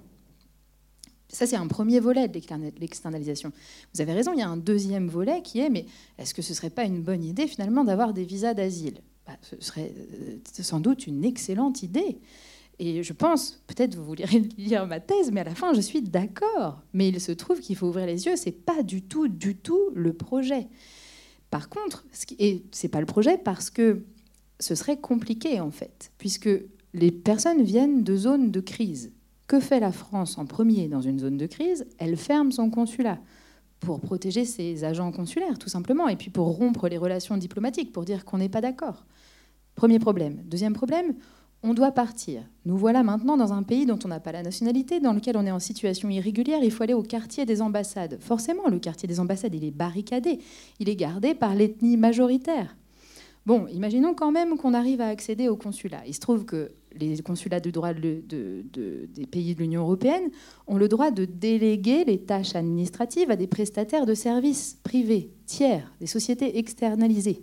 [1.30, 3.51] Ça, c'est un premier volet de l'externa- l'externalisation.
[3.93, 5.86] Vous avez raison, il y a un deuxième volet qui est, mais
[6.18, 9.01] est-ce que ce ne serait pas une bonne idée finalement d'avoir des visas d'asile?
[9.26, 12.20] Bah, Ce serait euh, sans doute une excellente idée.
[12.80, 14.25] Et je pense, peut-être vous voulez
[14.57, 16.82] lire ma thèse, mais à la fin, je suis d'accord.
[16.93, 19.89] Mais il se trouve qu'il faut ouvrir les yeux, c'est pas du tout, du tout
[19.93, 20.67] le projet.
[21.49, 22.05] Par contre,
[22.39, 24.03] et c'est pas le projet parce que
[24.59, 26.49] ce serait compliqué en fait, puisque
[26.93, 29.11] les personnes viennent de zones de crise.
[29.47, 31.88] Que fait la France en premier dans une zone de crise?
[31.99, 33.19] Elle ferme son consulat
[33.80, 38.03] pour protéger ses agents consulaires, tout simplement, et puis pour rompre les relations diplomatiques, pour
[38.03, 39.05] dire qu'on n'est pas d'accord.
[39.75, 40.41] Premier problème.
[40.45, 41.13] Deuxième problème,
[41.64, 42.43] on doit partir.
[42.66, 45.45] Nous voilà maintenant dans un pays dont on n'a pas la nationalité, dans lequel on
[45.45, 46.60] est en situation irrégulière.
[46.64, 48.18] Il faut aller au quartier des ambassades.
[48.22, 50.39] Forcément, le quartier des ambassades, il est barricadé.
[50.80, 52.76] Il est gardé par l'ethnie majoritaire.
[53.45, 56.01] Bon, imaginons quand même qu'on arrive à accéder au consulat.
[56.05, 60.30] Il se trouve que les consulats de droit des pays de l'Union européenne
[60.68, 65.93] ont le droit de déléguer les tâches administratives à des prestataires de services privés, tiers,
[66.01, 67.41] des sociétés externalisées.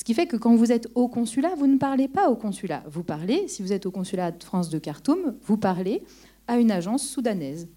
[0.00, 2.82] Ce qui fait que quand vous êtes au consulat, vous ne parlez pas au consulat.
[2.90, 6.02] Vous parlez, si vous êtes au consulat de France de Khartoum, vous parlez
[6.48, 7.68] à une agence soudanaise,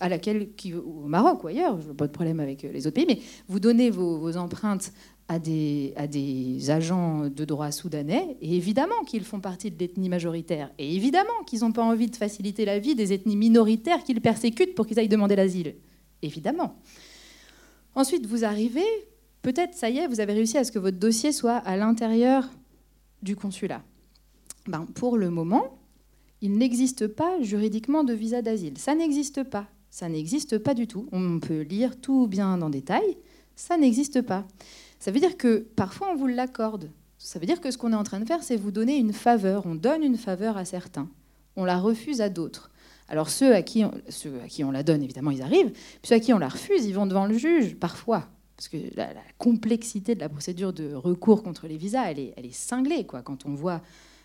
[0.00, 3.04] à laquelle, au Maroc ou ailleurs, je n'ai pas de problème avec les autres pays,
[3.06, 4.94] mais vous donnez vos, empreintes
[5.28, 10.08] à des, à des, agents de droit soudanais, et évidemment qu'ils font partie de l'ethnie
[10.08, 14.22] majoritaire, et évidemment qu'ils n'ont pas envie de faciliter la vie des ethnies minoritaires qu'ils
[14.22, 15.74] persécutent pour qu'ils aillent demander l'asile.
[16.22, 16.76] Évidemment.
[17.94, 18.86] Ensuite, vous arrivez,
[19.52, 22.50] peut-être, ça y est, vous avez réussi à ce que votre dossier soit à l'intérieur
[23.22, 23.82] du consulat.
[24.66, 25.78] Ben, pour le moment,
[26.42, 28.76] il n'existe pas juridiquement de visa d'asile.
[28.76, 29.66] Ça n'existe pas.
[29.88, 31.08] Ça n'existe pas du tout.
[31.12, 33.16] On peut lire tout bien en détail.
[33.56, 34.46] Ça n'existe pas.
[34.98, 36.90] Ça veut dire que parfois on vous l'accorde.
[37.16, 39.14] Ça veut dire que ce qu'on est en train de faire, c'est vous donner une
[39.14, 39.64] faveur.
[39.64, 41.08] On donne une faveur à certains.
[41.56, 42.70] On la refuse à d'autres.
[43.08, 45.70] Alors ceux à qui on, ceux à qui on la donne, évidemment, ils arrivent.
[45.70, 48.28] Puis ceux à qui on la refuse, ils vont devant le juge, parfois
[48.58, 53.06] parce que la, complexité de la procédure de recours contre les visas, elle est, cinglée,
[53.06, 53.80] quoi, quand on voit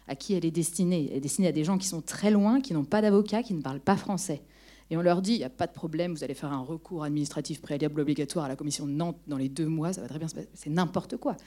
[0.08, 1.08] à qui elle est destinée.
[1.12, 3.54] Elle est destinée à des gens qui sont très loin, qui n'ont pas d'avocat, qui
[3.54, 4.42] ne parlent pas français.
[4.90, 7.04] Et on leur dit, il n'y a pas de problème, vous allez faire un recours
[7.04, 10.18] administratif préalable obligatoire à la commission de Nantes dans les deux mois, ça va très
[10.18, 10.50] bien se passer.
[10.56, 11.38] C'est n'importe quoi.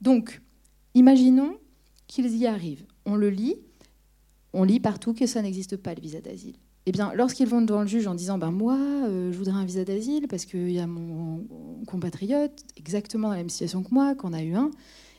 [0.00, 0.40] Donc,
[0.94, 1.58] imaginons
[2.06, 2.86] qu'ils y arrivent.
[3.04, 3.56] On le lit,
[4.54, 6.56] on lit partout que ça n'existe pas, le visa d'asile
[6.86, 9.64] eh bien, lorsqu'ils vont devant le juge en disant ben moi, euh, je voudrais un
[9.64, 11.44] visa d'asile parce qu'il y a mon
[11.86, 14.70] compatriote exactement dans la même situation que moi, qu'on a eu un,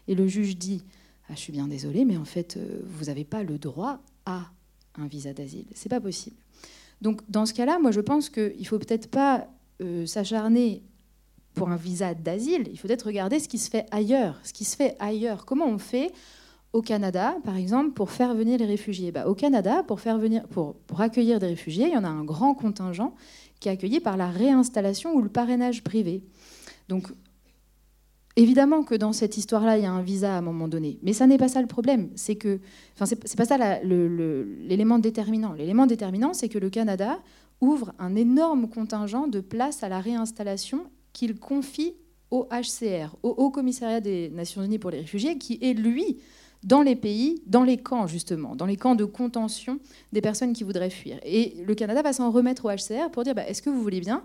[0.07, 0.83] et le juge dit
[1.29, 4.51] ah, je suis bien désolé, mais en fait, euh, vous n'avez pas le droit à
[4.95, 5.65] un visa d'asile.
[5.73, 6.35] C'est pas possible.
[7.01, 9.47] Donc, dans ce cas-là, moi, je pense qu'il ne faut peut-être pas
[9.81, 10.83] euh, s'acharner
[11.53, 12.67] pour un visa d'asile.
[12.71, 14.39] Il faut peut-être regarder ce qui se fait ailleurs.
[14.43, 15.45] Ce qui se fait ailleurs.
[15.45, 16.11] Comment on fait
[16.73, 20.47] au Canada, par exemple, pour faire venir les réfugiés bah, Au Canada, pour, faire venir,
[20.47, 23.13] pour, accueillir des réfugiés, il y en a un grand contingent
[23.59, 26.23] qui est accueilli par la réinstallation ou le parrainage privé.
[26.89, 27.07] Donc,
[28.35, 30.97] évidemment que dans cette histoire-là, il y a un visa à un moment donné.
[31.03, 32.09] Mais ça n'est pas ça le problème.
[32.15, 32.59] C'est que,
[32.95, 35.53] enfin, c'est pas ça l'élément déterminant.
[35.53, 37.19] L'élément déterminant, c'est que le Canada
[37.61, 41.93] ouvre un énorme contingent de places à la réinstallation qu'il confie
[42.31, 46.17] au HCR, au Haut Commissariat des Nations Unies pour les réfugiés, qui est lui
[46.63, 49.79] dans les pays, dans les camps justement, dans les camps de contention
[50.11, 51.19] des personnes qui voudraient fuir.
[51.23, 53.99] Et le Canada va s'en remettre au HCR pour dire bah, est-ce que vous voulez
[53.99, 54.23] bien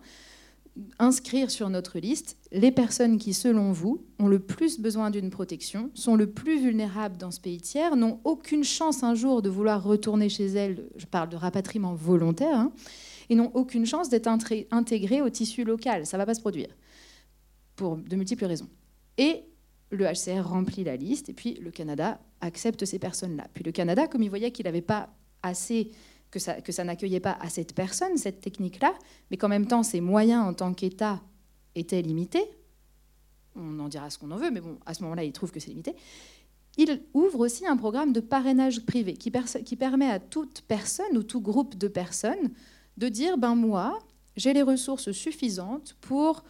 [0.98, 5.90] inscrire sur notre liste les personnes qui, selon vous, ont le plus besoin d'une protection,
[5.94, 9.82] sont le plus vulnérables dans ce pays tiers, n'ont aucune chance un jour de vouloir
[9.82, 12.72] retourner chez elles, je parle de rapatriement volontaire, hein,
[13.28, 14.28] et n'ont aucune chance d'être
[14.70, 16.06] intégrés au tissu local.
[16.06, 16.68] Ça ne va pas se produire,
[17.76, 18.68] pour de multiples raisons.
[19.18, 19.42] Et
[19.90, 23.46] le HCR remplit la liste, et puis le Canada accepte ces personnes-là.
[23.54, 25.08] Puis le Canada, comme il voyait qu'il n'avait pas
[25.42, 25.90] assez,
[26.30, 28.94] que ça, n'accueillait pas assez de personnes, cette technique-là,
[29.30, 31.22] mais qu'en même temps, ses moyens en tant qu'État
[31.74, 32.44] étaient limités,
[33.56, 35.60] on en dira ce qu'on en veut, mais bon, à ce moment-là, il trouve que
[35.60, 35.96] c'est limité,
[36.76, 39.32] il ouvre aussi un programme de parrainage privé qui,
[39.64, 42.52] qui permet à toute personne ou tout groupe de personnes
[42.98, 43.98] de dire, ben moi,
[44.36, 46.44] j'ai les ressources suffisantes pour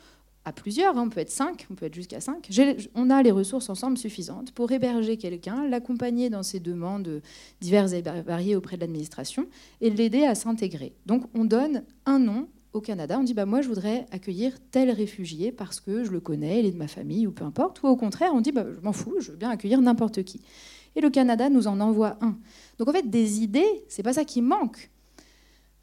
[0.53, 2.49] plusieurs, hein, on peut être cinq, on peut être jusqu'à cinq,
[2.95, 7.23] on a les ressources ensemble suffisantes pour héberger quelqu'un, l'accompagner dans ses demandes
[7.61, 9.47] diverses et variées auprès de l'administration
[9.81, 10.95] et l'aider à s'intégrer.
[11.07, 14.91] Donc on donne un nom au Canada, on dit bah moi je voudrais accueillir tel
[14.91, 17.87] réfugié parce que je le connais, il est de ma famille ou peu importe, ou
[17.87, 20.41] au contraire on dit bah, je m'en fous, je veux bien accueillir n'importe qui.
[20.97, 22.37] Et le Canada nous en envoie un.
[22.79, 24.91] Donc en fait des idées, c'est pas ça qui manque.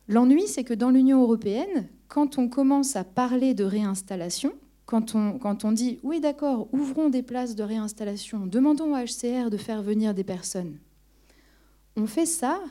[0.07, 4.53] L'ennui, c'est que dans l'Union européenne, quand on commence à parler de réinstallation,
[4.86, 9.49] quand on, quand on dit oui d'accord, ouvrons des places de réinstallation, demandons au HCR
[9.49, 10.78] de faire venir des personnes,
[11.95, 12.62] on fait ça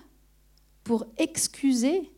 [0.85, 2.11] pour excuser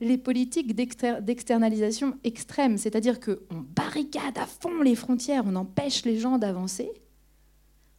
[0.00, 3.36] les politiques d'externalisation extrême, c'est-à-dire qu'on
[3.76, 6.90] barricade à fond les frontières, on empêche les gens d'avancer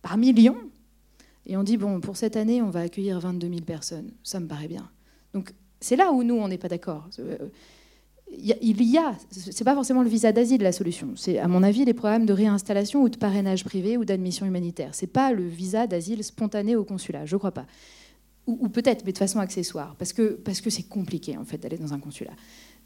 [0.01, 0.57] par millions,
[1.45, 4.11] et on dit, bon, pour cette année, on va accueillir 22 000 personnes.
[4.23, 4.89] Ça me paraît bien.
[5.33, 7.09] Donc c'est là où nous, on n'est pas d'accord.
[8.33, 11.09] Il y a, c'est pas forcément le visa d'asile la solution.
[11.15, 14.95] C'est, à mon avis, les programmes de réinstallation ou de parrainage privé ou d'admission humanitaire.
[14.95, 17.65] C'est pas le visa d'asile spontané au consulat, je crois pas.
[18.47, 21.77] Ou, peut-être, mais de façon accessoire, parce que parce que c'est compliqué en fait d'aller
[21.77, 22.33] dans un consulat.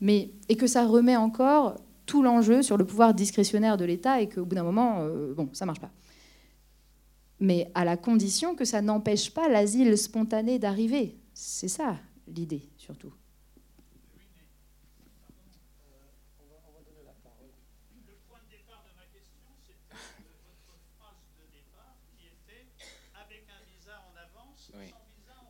[0.02, 1.76] Mais et que ça remet encore
[2.06, 5.50] tout l'enjeu sur le pouvoir discrétionnaire de l'État et qu'au bout d'un moment, euh, bon,
[5.54, 5.91] ça marche pas.
[7.39, 11.18] Mais à la condition que ça n'empêche pas l'asile spontané d'arriver.
[11.34, 13.14] C'est ça l'idée surtout.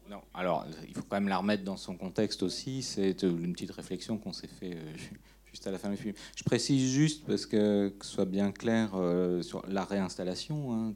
[0.08, 2.82] Non, alors il faut quand même la remettre dans son contexte aussi.
[2.84, 4.96] C'est une petite réflexion qu'on s'est fait euh,
[5.46, 6.14] juste à la fin du film.
[6.36, 10.74] Je précise juste parce que, que ce soit bien clair euh, sur la réinstallation.
[10.74, 10.94] Hein,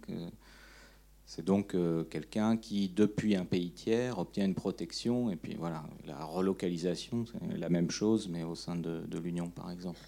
[1.25, 5.29] c'est donc euh, quelqu'un qui, depuis un pays tiers, obtient une protection.
[5.29, 9.71] Et puis voilà, la relocalisation, c'est la même chose, mais au sein de, l'Union, par
[9.71, 9.99] exemple.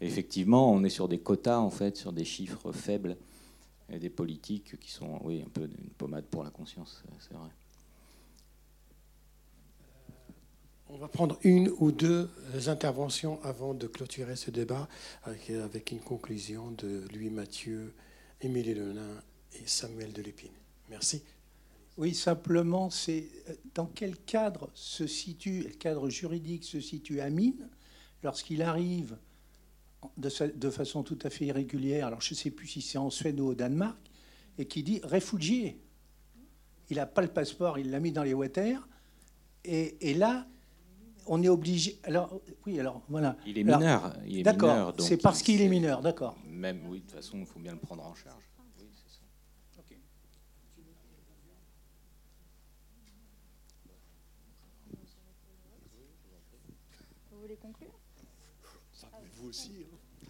[0.00, 3.16] effectivement, on est sur des quotas, en fait, sur des chiffres faibles
[3.90, 7.50] et des politiques qui sont, oui, un peu une pommade pour la conscience, c'est vrai.
[10.90, 12.30] On va prendre une ou deux
[12.66, 14.88] interventions avant de clôturer ce débat
[15.24, 17.92] avec, une conclusion de Louis Mathieu,
[18.40, 19.22] Émilie Lenain
[19.52, 20.52] et Samuel Delépine.
[20.88, 21.22] Merci.
[21.98, 27.68] Oui, simplement, c'est euh, dans quel cadre se situe, le cadre juridique se situe Amine
[28.22, 29.16] lorsqu'il arrive
[30.16, 33.40] de, façon tout à fait irrégulière, alors je ne sais plus si c'est en Suède
[33.40, 33.98] ou au Danemark,
[34.58, 35.80] et qui dit réfugié.
[36.88, 38.88] Il n'a pas le passeport, il l'a mis dans les water,
[39.64, 40.46] et, là,
[41.28, 41.98] on est obligé.
[42.04, 43.36] Alors, oui, alors voilà.
[43.46, 44.14] Il est mineur.
[44.42, 46.36] D'accord, c'est parce qu'il est mineur, d'accord.
[46.46, 48.48] Même, oui, de toute façon, il faut bien le prendre en charge.
[59.38, 59.70] vous aussi.
[59.80, 60.26] Hein.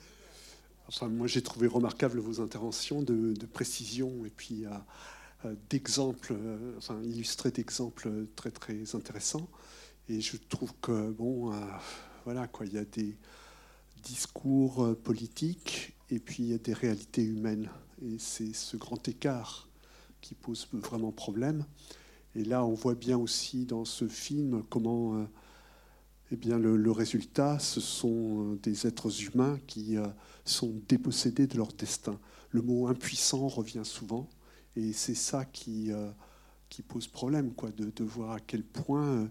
[0.89, 4.71] Enfin, moi, j'ai trouvé remarquable vos interventions de, précision et puis euh,
[5.45, 9.49] euh, d'exemples, euh, enfin, illustrés d'exemples très très intéressants.
[10.09, 11.53] Et je trouve que bon,
[12.25, 13.17] voilà quoi, il y a des
[14.03, 17.69] discours politiques et puis il y a des réalités humaines.
[18.03, 19.69] Et c'est ce grand écart
[20.21, 21.65] qui pose vraiment problème.
[22.35, 25.27] Et là, on voit bien aussi dans ce film comment
[26.31, 30.07] eh bien, le, résultat, ce sont euh, des êtres humains qui euh,
[30.45, 32.19] sont dépossédés de leur destin.
[32.51, 34.29] Le mot impuissant revient souvent,
[34.77, 36.11] et c'est ça qui, euh,
[36.87, 39.29] pose problème, quoi, de voir à quel point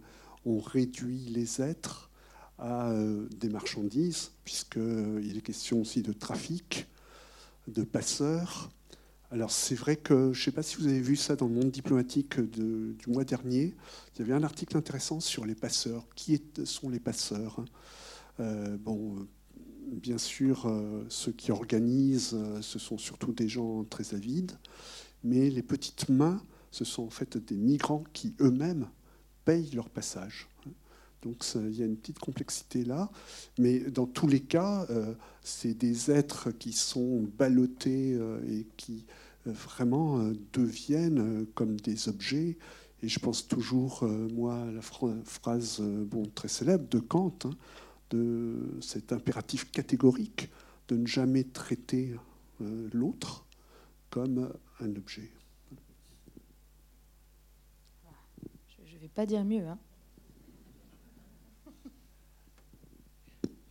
[0.47, 2.09] on réduit les êtres
[2.57, 2.91] à
[3.39, 6.87] des marchandises, puisqu'il est question aussi de trafic,
[7.67, 8.71] de passeurs,
[9.29, 11.53] alors c'est vrai que je ne sais pas si vous avez vu ça dans le
[11.53, 13.73] monde diplomatique du mois dernier.
[14.15, 16.05] Il y avait un article intéressant sur les passeurs.
[16.15, 17.63] Qui sont les passeurs
[18.39, 19.27] euh, Bon,
[19.85, 24.53] bien sûr, euh, ceux qui organisent, euh, ce sont surtout des gens très avides,
[25.25, 26.41] mais les petites mains,
[26.71, 28.87] ce sont en fait des migrants qui eux-mêmes
[29.47, 30.49] payent leur passage.
[31.21, 33.09] Donc il y a une petite complexité là,
[33.57, 39.05] mais dans tous les cas, euh, c'est des êtres qui sont ballottés euh, et qui
[39.47, 40.19] euh, vraiment
[40.51, 42.57] deviennent comme des objets.
[43.01, 47.51] Et je pense toujours, moi, à la phrase bon, très célèbre de Kant, hein,
[48.09, 50.49] de cet impératif catégorique
[50.89, 52.15] de ne jamais traiter
[52.91, 53.45] l'autre
[54.09, 55.31] comme un objet.
[58.87, 59.65] Je ne vais dire mieux.
[59.65, 59.77] Hein.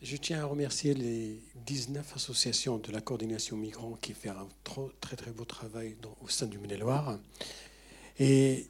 [0.03, 5.17] Je tiens à remercier les 19 associations de la coordination migrants qui font un très
[5.17, 7.19] très beau travail au sein du Maine-et-Loire.
[8.21, 8.69] Et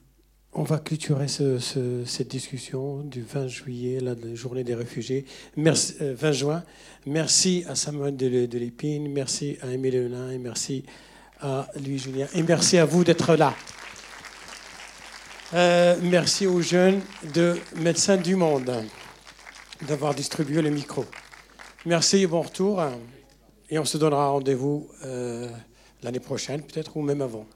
[0.55, 5.27] on va clôturer cette discussion du 20 juillet, la, journée des réfugiés.
[5.57, 6.64] Merci, 20 euh, juin.
[7.05, 10.85] Merci à Samuel de, Lépine, merci à Émile et merci
[11.41, 12.27] à Louis Julien.
[12.33, 13.55] Et merci à vous d'être là.
[15.55, 17.01] Euh, merci aux jeunes
[17.34, 18.82] de Médecins du Monde
[19.86, 21.05] d'avoir distribué le micro.
[21.84, 22.82] Merci et bon retour.
[23.70, 25.49] Et on se donnera rendez-vous euh,
[26.03, 27.47] l'année prochaine, peut-être, ou même avant.